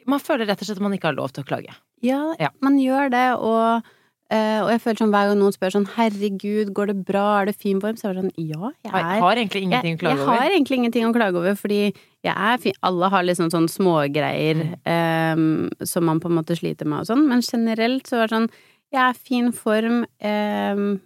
[0.06, 1.74] Man føler rett og slett at man ikke har lov til å klage.
[2.02, 2.48] Ja, Ja.
[2.60, 3.82] man gjør det, og,
[4.30, 7.46] eh, og jeg føler sånn hver gang noen spør sånn 'herregud, går det bra, er
[7.46, 9.98] det fin form', så er det sånn ja, jeg Jeg er har egentlig ingenting å
[9.98, 10.36] klage klage jeg over.
[10.36, 14.78] har egentlig ingenting å klage over, fordi jeg er fin Alle har liksom sånn smågreier
[14.86, 15.70] Mm.
[15.78, 18.30] eh, som man på en måte sliter med og sånn, men generelt så er det
[18.30, 18.50] sånn
[18.92, 20.98] Jeg er fin form, eh,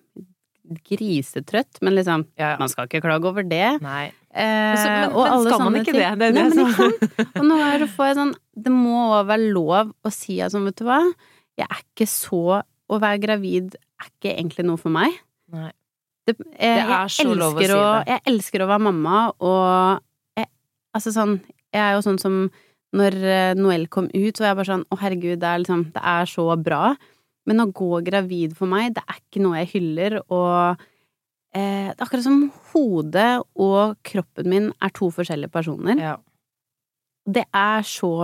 [0.84, 2.56] grisetrøtt, men liksom Ja.
[2.58, 3.80] Man skal ikke klage over det.
[3.82, 4.12] Nei.
[4.32, 5.92] Eh, Men så- men- men skal man ikke det?
[5.92, 7.26] Det er Nei, det men ikke sant?
[7.36, 10.81] Og nå får jeg sånn Det må òg være lov å si at sånn, vet
[10.81, 11.01] du hva,
[11.61, 15.14] jeg er ikke så Å være gravid er ikke egentlig noe for meg.
[15.55, 15.68] Nei.
[16.27, 18.11] Det, jeg, Det er så lov å si si å, det.
[18.11, 20.51] Jeg elsker å være mamma, og jeg,
[20.96, 21.37] altså sånn
[21.70, 22.42] Jeg er jo sånn som
[22.99, 25.85] når eh, Noel kom ut, så var jeg bare sånn Å, herregud, det er liksom
[25.94, 26.94] Det er så bra.
[27.49, 30.83] Men å gå gravid for meg, det er ikke noe jeg hyller, og
[31.57, 32.42] eh, det er akkurat som
[32.73, 35.99] hodet og kroppen min er to forskjellige personer.
[35.99, 36.16] Ja.
[37.28, 38.14] Det er så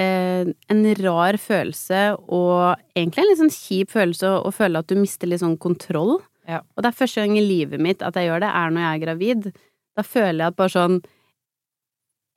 [0.00, 4.90] eh, en rar følelse, og egentlig en litt sånn kjip følelse å, å føle at
[4.90, 6.18] du mister litt sånn kontroll.
[6.48, 6.62] Ja.
[6.74, 8.92] Og det er første gang i livet mitt at jeg gjør det, er når jeg
[8.92, 9.50] er gravid.
[9.98, 11.00] Da føler jeg at bare sånn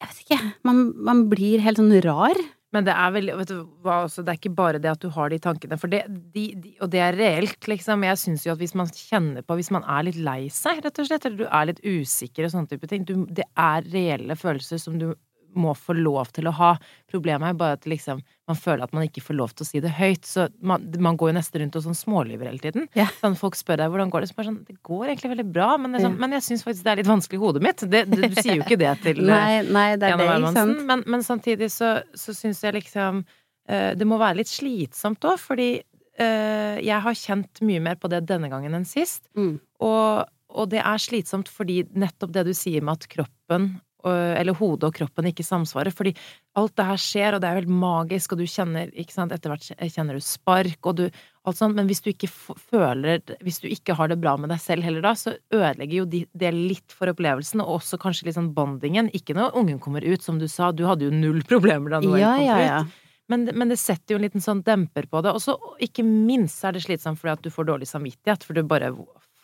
[0.04, 2.40] Jeg vet ikke, man, man blir helt sånn rar.
[2.74, 5.12] Men det er veldig Vet du hva, altså, det er ikke bare det at du
[5.14, 6.02] har de tankene, for det,
[6.34, 8.06] de, de, og det er reelt, liksom.
[8.10, 11.02] Jeg syns jo at hvis man kjenner på Hvis man er litt lei seg, rett
[11.02, 14.38] og slett, eller du er litt usikker og sånne type ting du, Det er reelle
[14.40, 15.12] følelser som du
[15.56, 16.72] må få lov til å ha.
[17.12, 19.80] Problemet er bare at liksom man føler at man ikke får lov til å si
[19.84, 20.26] det høyt.
[20.28, 22.90] Så man, man går jo nesten rundt og sånn smålyver hele tiden.
[22.98, 23.06] Ja.
[23.22, 25.70] Sånn, folk spør deg hvordan går det, så bare sånn Det går egentlig veldig bra,
[25.80, 26.22] men, sånn, Ja.
[26.26, 27.86] men jeg syns faktisk det er litt vanskelig i hodet mitt.
[27.94, 30.76] Det, du, du sier jo ikke det til Nei, nei, det er Jana det, Wermansen.
[30.90, 35.40] Men, men samtidig så, så syns jeg liksom uh, Det må være litt slitsomt òg,
[35.40, 39.30] fordi uh, jeg har kjent mye mer på det denne gangen enn sist.
[39.40, 39.56] Mm.
[39.88, 43.78] Og, og det er slitsomt fordi nettopp det du sier med at kroppen
[44.12, 45.94] eller hodet og kroppen ikke samsvarer.
[45.96, 46.14] Fordi
[46.60, 49.34] alt det her skjer, og det er veldig helt magisk, og du kjenner ikke sant,
[49.34, 51.06] Etter hvert kjenner du spark, og du
[51.44, 54.62] alt sånt, men hvis du ikke føler Hvis du ikke har det bra med deg
[54.64, 58.54] selv heller da, så ødelegger jo det litt for opplevelsen, og også kanskje litt sånn
[58.56, 59.12] bondingen.
[59.16, 62.22] Ikke når ungen kommer ut, som du sa, du hadde jo null problemer da Noel
[62.22, 63.00] Ja, kom ja, ut.
[63.32, 65.32] Men, men det setter jo en liten sånn demper på det.
[65.32, 68.66] Og så ikke minst er det slitsomt fordi at du får dårlig samvittighet, for du
[68.68, 68.94] bare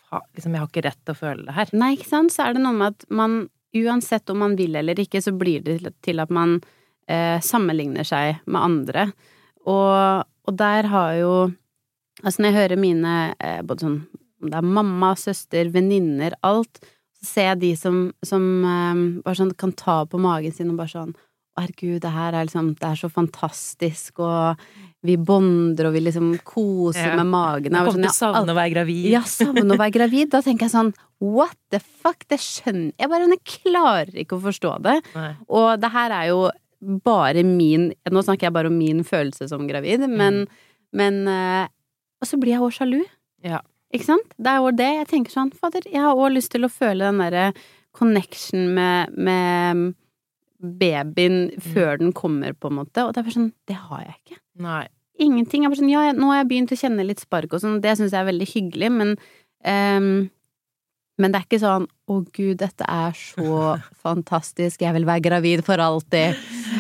[0.10, 1.72] Liksom, jeg har ikke rett til å føle det her.
[1.78, 3.44] Nei, ikke sant, så er det noe med at man
[3.76, 6.60] uansett om man vil eller ikke, så blir det til- at man
[7.08, 9.12] eh, sammenligner seg med andre.
[9.66, 11.34] Og, og der har jo
[12.20, 14.00] Altså når jeg hører mine eh, både sånn
[14.44, 16.82] om det er mamma, søster, venninner, alt,
[17.16, 20.82] så ser jeg de som, som eh, bare sånn kan ta på magen sin og
[20.82, 21.14] bare sånn
[21.60, 24.60] herregud, det her er liksom Det er så fantastisk, og
[25.06, 27.16] vi bonder, og vi liksom koser Ja.
[27.16, 27.72] med magen.
[27.72, 29.06] Jeg kommer til å sånn, jeg har savne å være gravid.
[29.14, 30.30] ja, savne å være gravid.
[30.30, 34.44] Da tenker jeg sånn what the fuck, det skjønner jeg bare, jeg klarer ikke å
[34.44, 34.98] forstå det.
[35.16, 35.34] Nei.
[35.50, 36.50] Og det her er jo
[37.04, 40.48] bare min Nå snakker jeg bare om min følelse som gravid, men,
[40.96, 41.68] men eh,
[42.22, 43.04] Og så blir jeg også sjalu.
[43.44, 43.60] Ja.
[43.94, 44.34] Ikke sant?
[44.38, 47.08] Det er jo det jeg tenker sånn, fader, jeg har òg lyst til å føle
[47.08, 47.54] den derre
[47.96, 49.94] connection med, med
[50.60, 54.16] babyen før den kommer, på en måte, og det er bare sånn, det har jeg
[54.20, 54.88] ikke Nei.
[55.20, 55.64] ingenting.
[55.66, 57.98] Jeg bare sånn, ja, nå har jeg begynt å kjenne litt spark og sånn, det
[58.00, 59.16] syns jeg er veldig hyggelig, men
[59.66, 60.30] um,
[61.20, 65.66] Men det er ikke sånn 'Å, gud, dette er så fantastisk, jeg vil være gravid
[65.68, 66.38] for alltid'.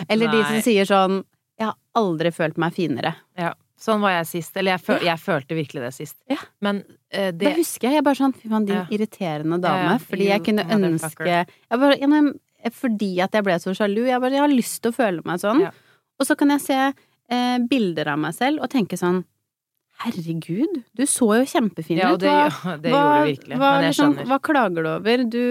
[0.07, 1.23] Eller de som sier sånn
[1.59, 3.15] 'Jeg har aldri følt meg finere'.
[3.37, 3.53] Ja.
[3.79, 4.55] Sånn var jeg sist.
[4.57, 6.15] Eller jeg, føl, jeg følte virkelig det sist.
[6.29, 6.37] Ja.
[6.61, 6.83] Men
[7.15, 7.95] uh, Det Da husker jeg.
[7.99, 8.85] Jeg bare sånn 'Fy faen, din Ja.
[8.91, 9.91] irriterende dame'.
[9.91, 9.97] ja.
[9.97, 14.05] Fordi jeg kunne ønske jeg bare, ja, Fordi at jeg ble så sjalu.
[14.07, 15.61] Jeg bare Jeg har lyst til å føle meg sånn.
[15.61, 15.71] Ja.
[16.19, 16.93] Og så kan jeg se
[17.31, 19.23] eh, bilder av meg selv og tenke sånn
[19.99, 22.23] Herregud, du så jo kjempefin Ja, og ut.
[22.23, 23.57] det, Hva, det gjorde du virkelig.
[23.59, 25.23] hva, men jeg liksom, hva klager du over?
[25.27, 25.41] Du,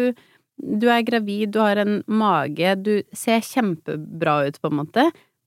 [0.81, 5.05] du er gravid, du har en mage, du ser kjempebra ut, på en måte.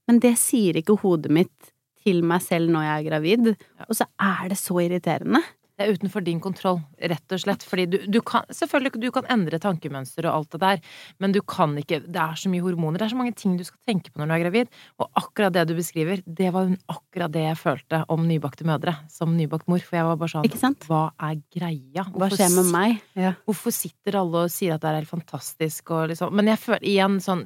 [0.10, 1.72] Men det sier ikke hodet mitt
[2.06, 3.50] til meg selv når jeg er gravid.
[3.56, 3.88] Ja.
[3.90, 5.42] Og så er det så irriterende.
[5.82, 7.64] Det er utenfor din kontroll, rett og slett.
[7.66, 10.82] Fordi du, du kan Selvfølgelig, du kan endre tankemønster og alt det der,
[11.24, 13.66] men du kan ikke Det er så mye hormoner, det er så mange ting du
[13.66, 14.72] skal tenke på når du er gravid.
[15.02, 19.34] Og akkurat det du beskriver, det var akkurat det jeg følte om nybakte mødre som
[19.38, 19.82] nybakt mor.
[19.86, 20.86] For jeg var bare sånn Ikke sant?
[20.90, 22.06] Hva er greia?
[22.06, 23.02] Hva Hvorfor skjer med meg?
[23.18, 23.34] Ja.
[23.48, 26.88] Hvorfor sitter alle og sier at det er helt fantastisk og liksom Men jeg føler
[26.94, 27.46] igjen sånn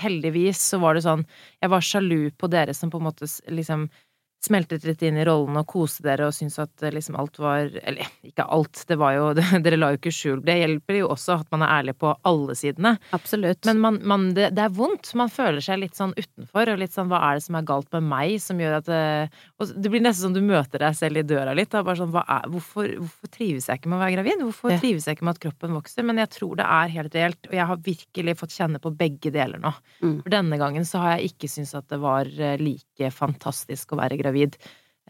[0.00, 1.26] Heldigvis så var det sånn
[1.60, 3.88] Jeg var sjalu på dere som på en måte liksom
[4.40, 7.68] smeltet litt inn i rollen og koste dere og syntes at eh, liksom alt var
[7.82, 9.26] Eller ikke alt, det var jo
[9.64, 12.54] Dere la jo ikke skjul Det hjelper jo også at man er ærlig på alle
[12.56, 12.94] sidene.
[13.16, 13.64] Absolutt.
[13.68, 15.10] Men man, man, det, det, er vondt.
[15.18, 17.90] Man føler seg litt sånn utenfor, og litt sånn hva er det som er galt
[17.96, 19.00] med meg som gjør at det,
[19.60, 21.70] og det blir nesten som du møter deg selv i døra litt.
[21.72, 24.44] Da, bare sånn, er, hvorfor, hvorfor, trives jeg ikke med å være gravid?
[24.46, 24.80] Hvorfor ja.
[24.82, 26.06] trives jeg ikke med at kroppen vokser?
[26.06, 29.34] Men jeg tror det er helt reelt, og jeg har virkelig fått kjenne på begge
[29.34, 29.72] deler nå.
[30.00, 30.16] Mm.
[30.24, 34.00] For denne gangen så har jeg ikke syntes at det var eh, like fantastisk å
[34.00, 34.58] være gravid gravid.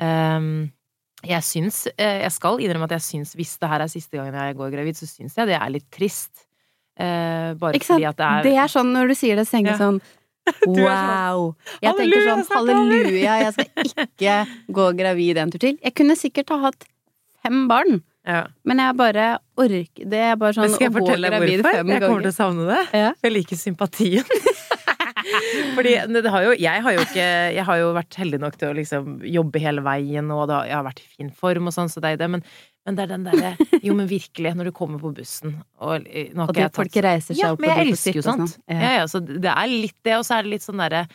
[0.00, 0.70] Um,
[1.20, 4.38] jeg syns eh, Jeg skal innrømme at jeg syns, hvis det her er siste gangen
[4.40, 6.46] jeg går gravid, så syns jeg det er litt trist.
[7.00, 8.00] Uh, bare Ikke sant?
[8.00, 9.84] fordi at det er Det er sånn når du sier det, så tenker jeg ja.
[9.86, 10.00] sånn
[10.80, 11.54] Wow!
[11.80, 14.36] Jeg tenker sånn halleluja, jeg skal ikke
[14.80, 15.76] gå gravid en tur til.
[15.84, 16.88] Jeg kunne sikkert ha hatt
[17.44, 18.00] fem barn.
[18.28, 18.42] Ja.
[18.68, 21.78] Men jeg bare orker Det er bare sånn Skal jeg fortelle deg hvorfor?
[21.78, 22.80] Jeg kommer til å savne det.
[23.00, 23.12] Ja.
[23.24, 24.28] Jeg liker sympatien.
[25.76, 28.70] Fordi det har jo Jeg har jo ikke Jeg har jo vært heldig nok til
[28.70, 31.90] å liksom jobbe hele veien, og da, jeg har vært i fin form og sånn,
[31.92, 32.30] så det er det.
[32.36, 32.44] Men,
[32.86, 36.32] men det er den derre Jo, men virkelig, når du kommer på bussen Og, eh,
[36.36, 38.24] og det folk reiser seg ja, opp og men jeg elsker jo.
[38.26, 38.48] Sånn.
[38.70, 38.94] Ja.
[39.00, 41.06] ja, så det er litt det, og så er det litt sånn derre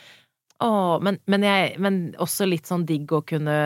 [0.64, 3.56] å, men, men, jeg, men, også litt sånn digg å kunne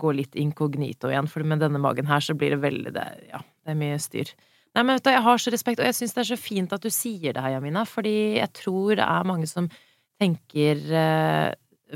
[0.00, 3.42] gå litt inkognito igjen, for med denne magen her så blir det veldig det, Ja,
[3.44, 4.32] det er mye styr.
[4.78, 6.74] Nei, men vet du, jeg har så respekt, og jeg syns det er så fint
[6.74, 9.66] at du sier det her, Jamina, fordi jeg tror det er mange som
[10.22, 11.48] tenker eh,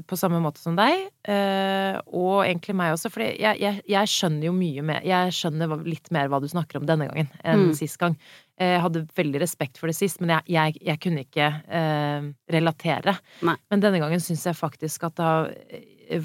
[0.08, 4.48] på samme måte som deg, eh, og egentlig meg også, for jeg, jeg, jeg, skjønner
[4.48, 7.76] jo mye mer Jeg skjønner litt mer hva du snakker om denne gangen enn mm.
[7.78, 8.16] sist gang.
[8.58, 13.14] Jeg hadde veldig respekt for det sist, men jeg, jeg kunne ikke eh, relatere.
[13.46, 13.56] Nei.
[13.70, 15.54] Men denne gangen syns jeg faktisk at det har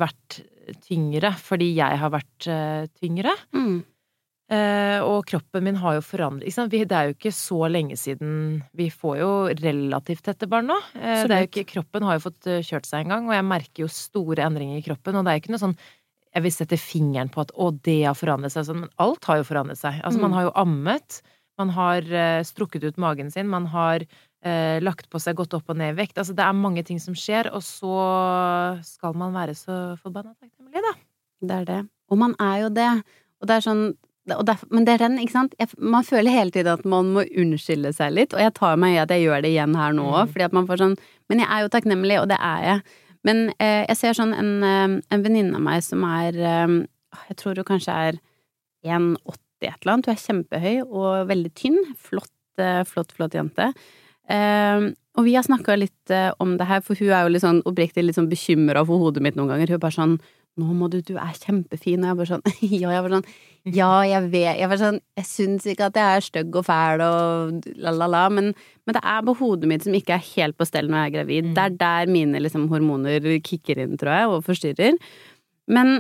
[0.02, 0.40] vært
[0.88, 3.36] tyngre, fordi jeg har vært eh, tyngre.
[3.54, 3.78] Mm.
[4.48, 8.86] Uh, og kroppen min har jo forandret Det er jo ikke så lenge siden Vi
[8.88, 10.78] får jo relativt tette barn nå.
[10.96, 13.90] Uh, ikke, kroppen har jo fått uh, kjørt seg en gang, og jeg merker jo
[13.92, 15.20] store endringer i kroppen.
[15.20, 15.76] Og det er jo ikke noe sånn
[16.32, 19.42] jeg vil sette fingeren på at 'å, det har forandret seg', sånn, men alt har
[19.42, 20.00] jo forandret seg.
[20.06, 20.26] Altså, mm.
[20.28, 21.20] man har jo ammet,
[21.58, 22.10] man har
[22.46, 24.06] strukket ut magen sin, man har
[24.84, 26.20] lagt på seg, gått opp og ned i vekt.
[26.20, 27.96] Altså, det er mange ting som skjer, og så
[28.86, 30.94] skal man være så forbanna takknemlig, da.
[31.42, 31.82] Det er det.
[32.14, 32.92] Og man er jo det.
[33.42, 33.88] Og det er sånn
[34.28, 35.56] Derfor, men det er den, ikke sant.
[35.62, 38.98] Jeg, man føler hele tiden at man må unnskylde seg litt, og jeg tar meg
[38.98, 40.34] i at jeg gjør det igjen her nå òg, mm.
[40.34, 40.96] fordi at man får sånn
[41.28, 42.98] Men jeg er jo takknemlig, og det er jeg.
[43.28, 46.78] Men eh, jeg ser sånn en, eh, en venninne av meg som er eh,
[47.28, 48.20] Jeg tror hun kanskje er
[48.88, 50.08] 1,80 et eller annet.
[50.08, 51.80] Hun er kjempehøy og veldig tynn.
[51.98, 53.72] Flott, eh, flott, flott jente.
[54.30, 54.88] Eh,
[55.18, 57.64] og vi har snakka litt eh, om det her, for hun er jo litt sånn
[57.66, 59.72] oppriktig litt sånn bekymra for hodet mitt noen ganger.
[59.72, 60.18] Hun er bare sånn
[60.58, 62.46] 'Nå må du, du er kjempefin', og jeg bare sånn
[62.82, 63.28] Ja, jeg var sånn
[63.76, 67.04] Ja, jeg vet Jeg var sånn Jeg syns ikke at jeg er stygg og fæl
[67.06, 68.52] og la-la-la, men,
[68.88, 71.16] men, det er på hodet mitt som ikke er helt på stell når jeg er
[71.18, 71.50] gravid.
[71.50, 71.56] Mm.
[71.58, 74.98] Det er der mine liksom hormoner kicker inn, tror jeg, og forstyrrer.
[75.70, 76.00] Men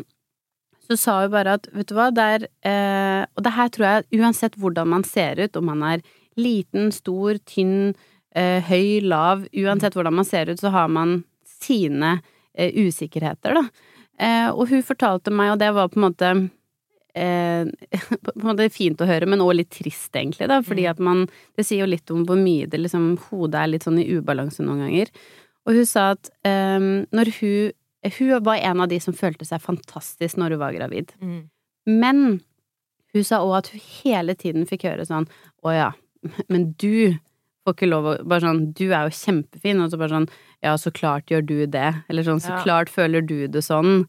[0.87, 3.87] så sa hun bare at vet du hva, det er eh, Og det her tror
[3.87, 6.05] jeg uansett hvordan man ser ut, om man er
[6.39, 7.91] liten, stor, tynn,
[8.37, 11.19] eh, høy, lav Uansett hvordan man ser ut, så har man
[11.57, 12.17] sine
[12.53, 13.86] eh, usikkerheter, da.
[14.17, 16.29] Eh, og hun fortalte meg, og det var på en måte
[17.13, 17.67] eh,
[18.25, 20.91] på en måte fint å høre, men òg litt trist, egentlig, da, fordi mm.
[20.93, 21.25] at man
[21.57, 24.65] Det sier jo litt om hvor mye det liksom Hodet er litt sånn i ubalanse
[24.65, 25.13] noen ganger.
[25.67, 26.79] Og hun sa at eh,
[27.11, 27.75] når hun
[28.17, 31.09] Hun var en av de som følte seg fantastisk når hun var gravid.
[31.19, 31.49] Mm.
[31.89, 32.19] Men
[33.13, 35.27] hun sa òg at hun hele tiden fikk høre sånn
[35.65, 35.89] Å ja,
[36.51, 37.17] men du
[37.67, 40.29] får ikke lov å Bare sånn Du er jo kjempefin, og så bare sånn
[40.65, 41.91] Ja, så klart gjør du det.
[42.07, 42.63] Eller sånn Så ja.
[42.63, 44.07] klart føler du det sånn.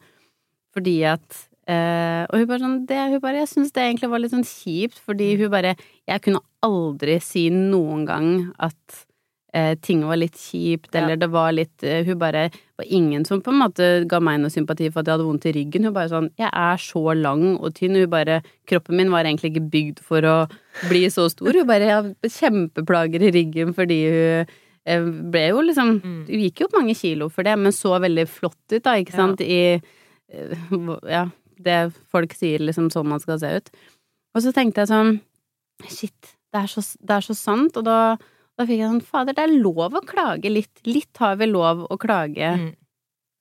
[0.77, 4.23] Fordi at eh, Og hun bare sånn det, Hun bare Jeg syns det egentlig var
[4.23, 5.43] litt sånn kjipt, fordi mm.
[5.43, 5.75] hun bare
[6.09, 9.05] Jeg kunne aldri si noen gang at
[9.53, 11.21] eh, ting var litt kjipt, eller ja.
[11.23, 14.53] det var litt eh, Hun bare var ingen som på en måte ga meg noe
[14.53, 15.89] sympati for at jeg hadde vondt i ryggen.
[15.89, 17.97] Hun bare sånn Jeg er så lang og tynn.
[17.99, 20.37] Hun bare Kroppen min var egentlig ikke bygd for å
[20.89, 21.53] bli så stor.
[21.57, 26.23] Hun bare Jeg har kjempeplager i ryggen fordi hun eh, ble jo liksom mm.
[26.31, 29.17] Hun gikk jo opp mange kilo for det, men så veldig flott ut, da, ikke
[29.17, 29.47] sant, ja.
[29.47, 29.79] i
[30.33, 30.67] eh,
[31.09, 31.79] Ja, det
[32.13, 33.71] folk sier liksom sånn man skal se ut.
[34.37, 35.17] Og så tenkte jeg sånn
[35.89, 38.17] Shit, det er så, det er så sant, og da
[38.59, 40.81] da fikk jeg sånn Fader, det er lov å klage litt.
[40.89, 42.49] Litt har vi lov å klage.
[42.59, 42.71] Mm.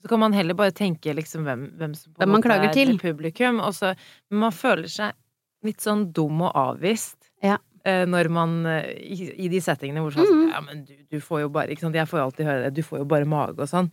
[0.01, 2.93] Så kan man heller bare tenke liksom hvem, hvem som på hvem man klager til.
[3.01, 3.58] publikum.
[3.65, 3.95] Og så,
[4.30, 5.17] men man føler seg
[5.65, 7.32] litt sånn dum og avvist.
[7.41, 7.58] Ja.
[7.88, 10.45] Eh, når man eh, i, i, de settingene hvor sånn mm.
[10.51, 12.71] Ja, men du, du, får jo bare Ikke sant, jeg får jo alltid høre det.
[12.77, 13.89] Du får jo bare mage og sånn.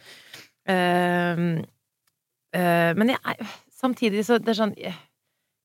[0.64, 1.60] Uh,
[2.56, 4.94] uh, men jeg, samtidig så det er sånn jeg,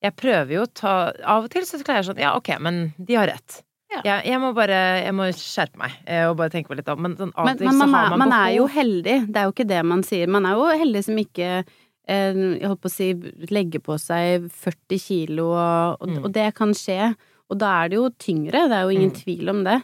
[0.03, 0.93] jeg prøver jo å ta
[1.23, 3.61] Av og til så klarer jeg sånn Ja, ok, men de har rett.
[3.89, 4.01] Ja.
[4.05, 6.99] Jeg, jeg, må bare jeg må skjerpe meg eh, og bare tenke meg litt om
[7.01, 9.65] Men, sånn, men, men man, er, man, man er jo heldig, det er jo ikke
[9.71, 10.29] det man sier.
[10.29, 13.07] Man er jo heldig som ikke eh, jeg holdt på å si,
[13.49, 16.23] legger på seg 40 kilo, og, og, Mm.
[16.23, 17.15] og det kan skje.
[17.49, 19.19] Og da er det jo tyngre, det er jo ingen Mm.
[19.23, 19.79] tvil om det.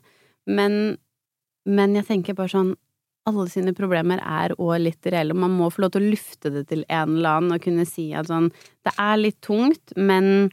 [0.45, 0.75] Men,
[1.65, 2.75] men jeg tenker bare sånn
[3.25, 6.51] alle sine problemer er òg litt reelle, og man må få lov til å lufte
[6.53, 8.51] det til en eller annen og kunne si at sånn
[8.85, 10.51] Det er litt tungt, men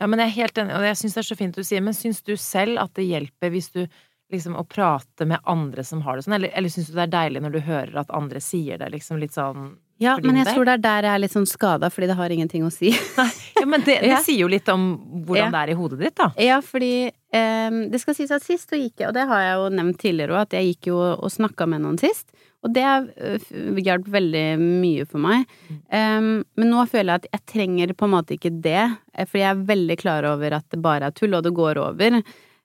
[0.00, 1.82] Ja, men jeg er helt enig, og jeg syns det er så fint du sier,
[1.84, 3.82] men syns du selv at det hjelper hvis du
[4.30, 7.14] liksom å prate med andre som har det sånn, eller, eller syns du det er
[7.16, 10.54] deilig når du hører at andre sier det liksom litt sånn Ja, men jeg del?
[10.54, 12.92] tror det er der jeg er litt sånn skada, fordi det har ingenting å si.
[13.60, 14.86] Ja, men det, det sier jo litt om
[15.26, 15.50] hvordan Ja.
[15.52, 16.30] det er i hodet ditt, da.
[16.40, 19.58] Ja, fordi um, det skal sies at sist så gikk jeg, og det har jeg
[19.58, 22.30] jo nevnt tidligere òg, at jeg gikk jo og snakka med noen sist.
[22.60, 25.48] Og det uh, hjalp veldig mye for meg.
[25.88, 28.82] Um, men nå føler jeg at jeg trenger på en måte ikke det,
[29.14, 31.80] eh, fordi jeg er veldig klar over at det bare er tull, og det går
[31.80, 32.20] over.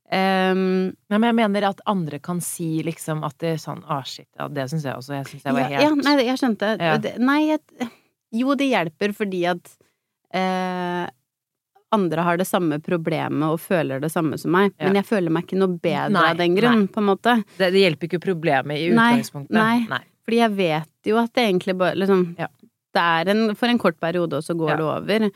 [0.06, 4.04] Um, Ja, men jeg mener at andre kan si liksom at det er sånn ah,
[4.06, 5.16] shit, ja, det syns jeg også.
[5.16, 6.74] Jeg syns jeg var helt ja, nei, jeg skjønte.
[6.78, 6.98] Ja.
[7.02, 7.90] Det, nei, jeg,
[8.36, 9.72] jo, det hjelper fordi at
[10.36, 11.06] eh,
[11.96, 14.88] andre har det samme problemet og føler det samme som meg, Ja.
[14.90, 17.36] men jeg føler meg ikke noe bedre Nei, av den grunn, på en måte.
[17.58, 19.56] det, det hjelper ikke problemet i utgangspunktet.
[19.56, 20.04] nei.
[20.26, 22.48] Fordi jeg vet jo at det egentlig bare liksom Ja.
[22.96, 24.76] Det er en, for en kort periode, og så går Ja.
[24.78, 25.32] det over.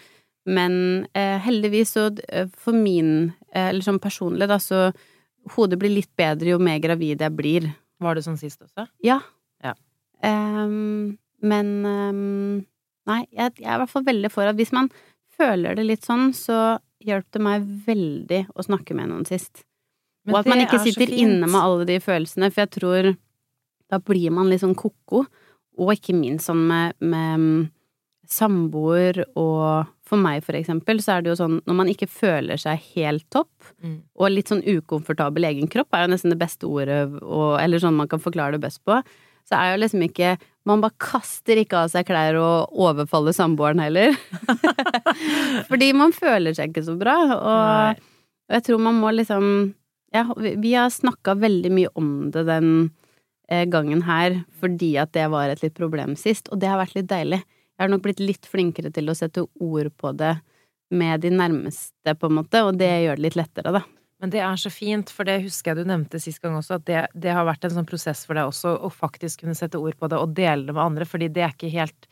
[0.48, 4.94] Men eh, heldigvis så eh, for min, eh, eller sånn personlig, da, så
[5.56, 7.68] hodet blir litt bedre jo mer gravid jeg blir.
[8.00, 8.88] Var det sånn sist også?
[9.04, 9.20] Ja.
[9.62, 9.74] Ja.
[10.24, 12.66] Um, men um,
[13.10, 14.90] Nei, jeg, jeg er i hvert fall veldig for at hvis man
[15.40, 19.64] føler det litt sånn, så hjalp det meg veldig å snakke med noen sist.
[20.28, 23.14] Men og at man ikke er sitter inne med alle de følelsene, for jeg tror
[23.90, 25.24] da blir man litt sånn ko-ko.
[25.80, 27.62] Og ikke minst sånn med, med mm,
[28.30, 32.60] samboer og for meg, for eksempel, så er det jo sånn når man ikke føler
[32.62, 34.02] seg helt topp, Mm.
[34.20, 37.96] og litt sånn ukomfortabel egen kropp er jo nesten det beste ordet, og, eller sånn
[37.96, 38.98] man kan forklare det best på,
[39.50, 40.38] så er jo liksom ikke
[40.70, 44.12] Man bare kaster ikke av seg klær og overfaller samboeren heller.
[45.70, 48.04] Fordi man føler seg ikke så bra, og,
[48.46, 49.48] og jeg tror man må liksom
[50.14, 52.70] Ja, vi, vi har snakka veldig mye om det den
[53.50, 56.96] eh, gangen her, fordi at det var et litt problem sist, og det har vært
[56.98, 57.44] litt deilig.
[57.46, 60.34] Jeg har nok blitt litt flinkere til å sette ord på det
[60.90, 63.84] med de nærmeste, på en måte, og det gjør det litt lettere, da.
[64.20, 66.88] Men det er så fint, for det husker jeg du nevnte sist gang også, at
[66.90, 69.96] det, det har vært en sånn prosess for deg også å faktisk kunne sette ord
[70.00, 72.10] på det og dele det med andre, fordi det er ikke helt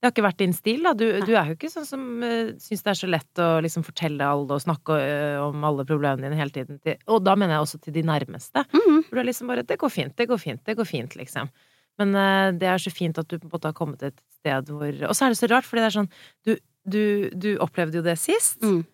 [0.00, 0.94] Det har ikke vært din stil, da.
[0.96, 3.84] Du, du er jo ikke sånn som uh, syns det er så lett å liksom
[3.84, 6.78] fortelle alle og snakke uh, om alle problemene dine hele tiden.
[6.80, 8.64] Til, og da mener jeg også til de nærmeste.
[8.72, 9.02] Mhm.
[9.10, 11.52] For du er liksom bare 'Det går fint, det går fint, det går fint', liksom.
[12.00, 14.22] Men uh, det er så fint at du på en måte har kommet til et
[14.40, 16.12] sted hvor Og så er det så rart, fordi det er sånn
[16.48, 16.56] Du,
[16.88, 17.04] du,
[17.36, 18.62] du opplevde jo det sist.
[18.64, 18.86] Mm.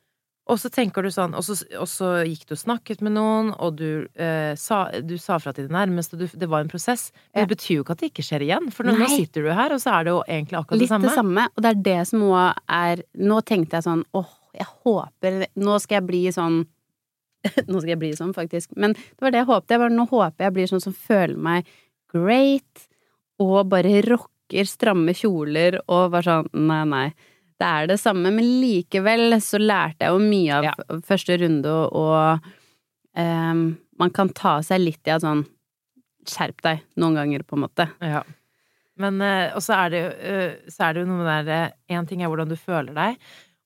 [0.46, 3.48] Og så tenker du sånn, og så, og så gikk du og snakket med noen,
[3.59, 7.09] og du, eh, sa, du sa fra til de nærmeste, du, det var en prosess.
[7.35, 7.46] Men Ja.
[7.46, 9.74] det betyr jo ikke at det ikke skjer igjen, for nå, nå sitter du her,
[9.74, 11.02] og så er det jo egentlig akkurat Litt det samme.
[11.02, 14.30] Litt det samme, og det er det som òg er Nå tenkte jeg sånn åh,
[14.54, 16.61] jeg håper Nå skal jeg bli sånn
[17.68, 18.70] Nå skal jeg bli sånn, faktisk.
[18.76, 19.70] Men det var det jeg håpet.
[19.74, 21.66] Jeg bare, nå håper jeg blir sånn som føler meg
[22.14, 22.87] great,
[23.42, 27.06] og bare rocker stramme kjoler og bare sånn Nei, nei.
[27.57, 30.73] Det er det samme, men likevel så lærte jeg jo mye av Ja.
[31.07, 32.40] første runde, og,
[33.16, 35.47] ehm, man kan ta seg litt i at sånn
[36.27, 37.85] Skjerp deg noen ganger, på en måte.
[38.03, 38.25] Ja.
[38.99, 41.73] Men eh, Og så er det jo eh, så er det jo noe med det
[41.95, 43.16] Én ting er hvordan du føler deg,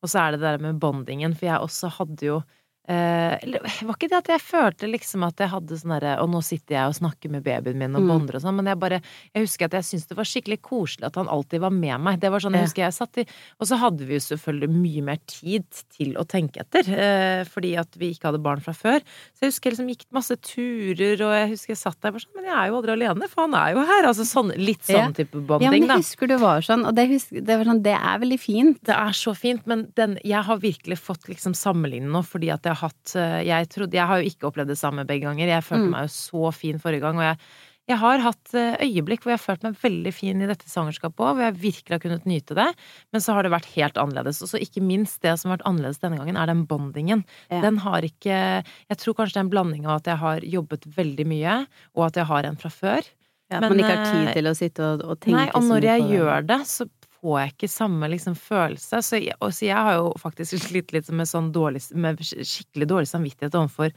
[0.03, 2.43] og så er det det der med bondingen, for jeg også hadde jo
[2.91, 6.41] eh, var ikke det at jeg følte liksom at jeg hadde sånn derre Og nå
[6.43, 8.09] sitter jeg og snakker med babyen min og Mm.
[8.11, 8.99] bonder og sånn, men jeg bare
[9.35, 12.21] Jeg husker at jeg syntes det var skikkelig koselig at han alltid var med meg.
[12.21, 13.27] Det var sånn jeg husker jeg satt i
[13.61, 15.65] Og så hadde vi jo selvfølgelig mye mer tid
[15.97, 19.01] til å tenke etter, eh, fordi at vi ikke hadde barn fra før.
[19.37, 22.25] Så jeg husker jeg liksom gikk masse turer, og jeg husker jeg satt der bare
[22.25, 24.09] sånn Men jeg er jo aldri alene, for han er jo her.
[24.11, 27.41] Altså sånn, litt sånn type Ja, men jeg husker du var sånn, og det, husker,
[27.45, 28.79] det var sånn, det er veldig fint.
[28.83, 32.63] Det er så fint, men den, jeg har virkelig fått liksom sammenligne nå, fordi at
[32.65, 35.49] jeg hatt eh, Jeg trodde Jeg har jo ikke opplevd det samme begge ganger.
[35.57, 35.91] Jeg følte Mm.
[35.97, 37.39] meg jo så fin forrige gang, og jeg,
[37.91, 41.25] jeg har hatt eh, øyeblikk hvor jeg har følt meg veldig fin i dette svangerskapet
[41.27, 42.67] òg, hvor jeg virkelig har kunnet nyte det,
[43.13, 44.43] men så har det vært helt annerledes.
[44.47, 47.25] Og så ikke minst det som har vært annerledes denne gangen, er den bondingen.
[47.51, 47.61] Ja.
[47.65, 50.87] Den har ikke Jeg tror kanskje det er en blanding av at jeg har jobbet
[50.97, 51.57] veldig mye,
[51.97, 53.03] og at jeg har en fra før.
[53.51, 55.49] Ja, at Men, man ikke har tid eh, til å sitte og, og tenke Nei,
[55.59, 56.87] og når jeg gjør det, så
[57.21, 59.01] får jeg ikke samme liksom følelse.
[59.05, 63.09] Så jeg, så jeg har jo faktisk slitt litt med sånn dårlig Med skikkelig dårlig
[63.11, 63.93] samvittighet overfor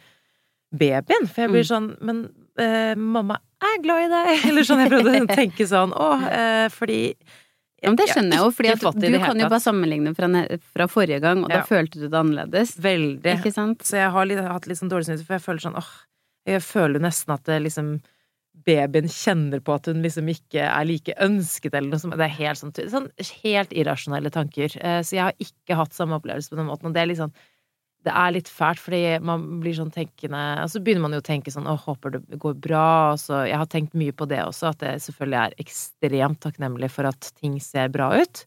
[0.74, 1.28] babyen.
[1.30, 1.72] For jeg blir Mm.
[1.72, 2.24] sånn Men
[2.58, 4.46] eh, mamma er glad i deg!
[4.50, 4.82] Eller sånn.
[4.84, 7.02] Jeg prøvde å tenke sånn å, eh, fordi
[7.84, 10.28] Ja, men det skjønner jeg jo, fordi at du kan jo bare sammenligne fra,
[10.72, 11.58] fra forrige gang, og Ja.
[11.60, 12.78] da følte du det annerledes.
[12.80, 13.34] Veldig.
[13.84, 15.90] Så jeg har litt, hatt litt sånn dårlig samvittighet, for jeg føler sånn åh
[16.46, 18.02] Jeg føler nesten at det liksom
[18.54, 22.18] babyen kjenner på at hun liksom ikke er like ønsket, eller noe sånt.
[22.20, 23.10] Det er helt sånn, sånn
[23.44, 24.78] helt irrasjonelle tanker.
[24.80, 27.36] Eh, så jeg har ikke hatt samme opplevelse på den måten, og det er sånn
[28.04, 31.24] det er litt fælt, fordi man blir sånn tenkende Og så begynner man jo å
[31.24, 33.14] tenke sånn Å, håper det går bra.
[33.14, 36.92] Og så Jeg har tenkt mye på det også, at jeg selvfølgelig er ekstremt takknemlig
[36.92, 38.44] for at ting ser bra ut.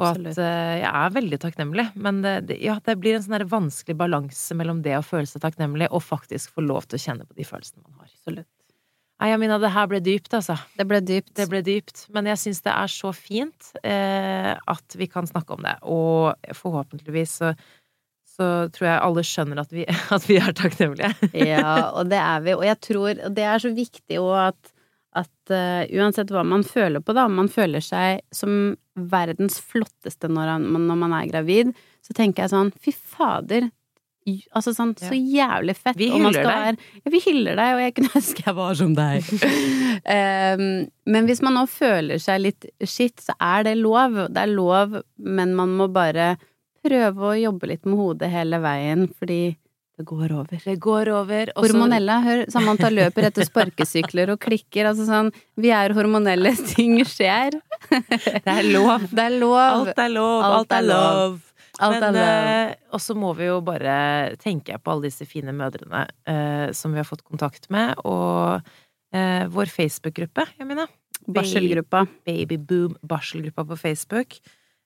[0.00, 0.36] Og Absolutt.
[0.36, 1.86] at uh, jeg er veldig takknemlig.
[1.96, 5.44] Men det, det, ja, det blir en sånn vanskelig balanse mellom det å føle seg
[5.44, 8.12] takknemlig og faktisk få lov til å kjenne på de følelsene man har.
[8.12, 8.48] Absolutt.
[9.20, 10.54] Nei, Amina, det her ble dypt, altså.
[10.78, 11.34] Det ble dypt.
[11.36, 12.06] Det ble dypt.
[12.14, 15.74] Men jeg syns det er så fint eh, at vi kan snakke om det.
[15.84, 17.50] Og forhåpentligvis så,
[18.24, 19.84] så tror jeg alle skjønner at vi,
[20.16, 21.12] at vi er takknemlige.
[21.52, 22.56] ja, og det er vi.
[22.56, 24.72] Og jeg tror det er så viktig òg at,
[25.20, 30.32] at uh, uansett hva man føler på, da, om man føler seg som verdens flotteste
[30.32, 33.68] når, han, når man er gravid, så tenker jeg sånn fy fader.
[34.56, 35.96] Altså sånn, så jævlig fett.
[36.00, 36.48] Vi hyller deg.
[36.50, 39.32] være- Ja, vi hyller deg, og jeg kunne ønske jeg var som deg.
[40.04, 40.66] um,
[41.14, 44.20] men hvis man nå føler seg litt shit, så er det lov.
[44.30, 46.34] Det er lov, men man må bare
[46.84, 49.42] prøve å jobbe litt med hodet hele veien, fordi
[50.00, 50.60] det går over.
[50.64, 51.50] Det går over.
[51.52, 51.74] Også...
[51.74, 55.28] Hormonella, hør, Samantha løper etter sparkesykler og klikker, altså sånn,
[55.60, 57.58] vi er hormonelle, ting skjer.
[57.90, 59.04] Det er lov.
[59.12, 59.60] Det er lov.
[59.90, 60.46] Alt er lov.
[60.48, 61.36] Alt er lov.
[61.80, 66.04] Alt Men, eh, og så må vi jo bare tenke på alle disse fine mødrene
[66.28, 68.60] eh, som vi har fått kontakt med, og
[69.16, 70.90] eh, vår Facebook-gruppe, jeg mener.
[71.30, 72.04] Barselgruppa.
[72.26, 74.38] Babyboom barselgruppa på Facebook.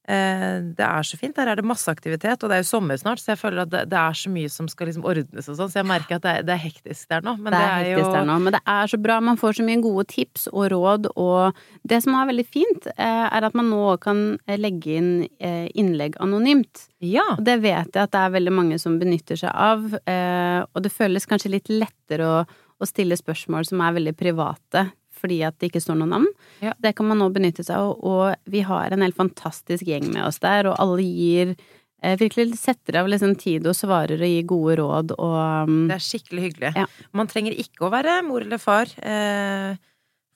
[0.05, 1.35] Eh, det er så fint.
[1.37, 3.71] Der er det masse aktivitet, og det er jo sommer snart, så jeg føler at
[3.73, 6.25] det, det er så mye som skal liksom ordnes og sånn, så jeg merker at
[6.27, 7.37] det er, det er hektisk der nå.
[7.41, 9.19] Men det er hektisk der nå, men det er så bra.
[9.25, 13.25] Man får så mye gode tips og råd, og det som er veldig fint, eh,
[13.31, 15.13] er at man nå kan eh, legge inn
[15.45, 16.89] innlegg anonymt.
[17.05, 17.25] Ja.
[17.37, 20.93] Og det vet jeg at det er veldig mange som benytter seg av, og det
[20.93, 22.39] føles kanskje litt lettere å,
[22.81, 26.27] å stille spørsmål som er veldig private, fordi at det ikke står noe navn.
[26.65, 26.73] Ja.
[26.83, 30.25] Det kan man nå benytte seg av, og vi har en helt fantastisk gjeng med
[30.27, 31.55] oss der, og alle gir
[32.03, 35.41] eh, virkelig setter av liksom tid og svarer og gir gode råd og
[35.71, 36.75] um, Det er skikkelig hyggelig.
[36.77, 36.87] Ja.
[37.17, 38.91] Man trenger ikke å være mor eller far.
[39.01, 39.75] Eh,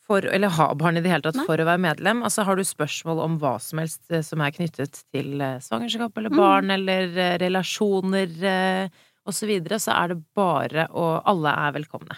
[0.08, 1.44] for, eller ha barn i det hele tatt Nei.
[1.44, 2.22] for å være medlem.
[2.24, 6.16] Altså Har du spørsmål om hva som helst eh, som er knyttet til eh, svangerskap
[6.16, 6.38] eller Mm.
[6.40, 8.88] barn eller eh, relasjoner eh,
[9.28, 12.16] og så videre, så er det bare å Alle er velkomne.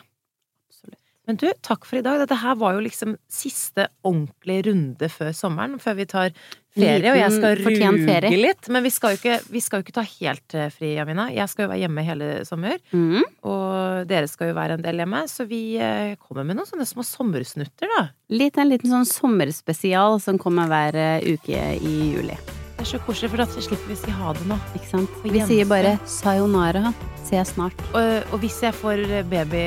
[1.30, 2.18] Men du, takk for i dag.
[2.24, 6.32] Dette her var jo liksom siste ordentlige runde før sommeren, før vi tar
[6.74, 8.40] ferie, og jeg skal Liten ruge ferie.
[8.40, 8.70] litt.
[8.74, 11.28] Men vi skal, jo ikke, vi skal jo ikke ta helt eh, fri, Amina.
[11.30, 12.82] Jeg skal jo være hjemme hele sommer.
[12.90, 13.22] Mm.
[13.46, 16.88] Og dere skal jo være en del hjemme, så vi eh, kommer med noen sånne
[16.90, 18.08] små sommersnutter, da.
[18.34, 22.40] Litt en liten sånn sommerspesial som kommer hver eh, uke i juli.
[22.74, 24.58] Det er så koselig, for da slipper vi å si ha det nå.
[24.74, 25.22] Ikke sant?
[25.22, 26.90] Vi sier bare sayonara.
[27.30, 27.76] Ses snart.
[27.94, 29.60] Og, og hvis jeg får baby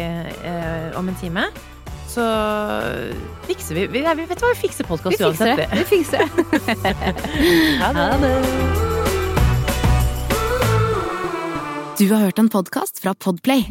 [0.43, 1.45] eh, om en time,
[2.11, 2.25] så
[3.47, 5.57] fikser vi Vi, vi vet hva, vi fikser podkast uansett.
[5.63, 5.67] det.
[5.79, 6.27] Vi fikser det.
[7.81, 8.03] Ha det.
[8.03, 8.33] Ha det.
[11.97, 13.65] Du har hørt en podkast fra Podplay.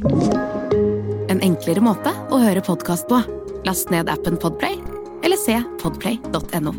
[1.28, 3.20] En enklere måte å høre podkast på.
[3.66, 4.78] Last ned appen Podplay,
[5.22, 6.72] eller se podplay.no.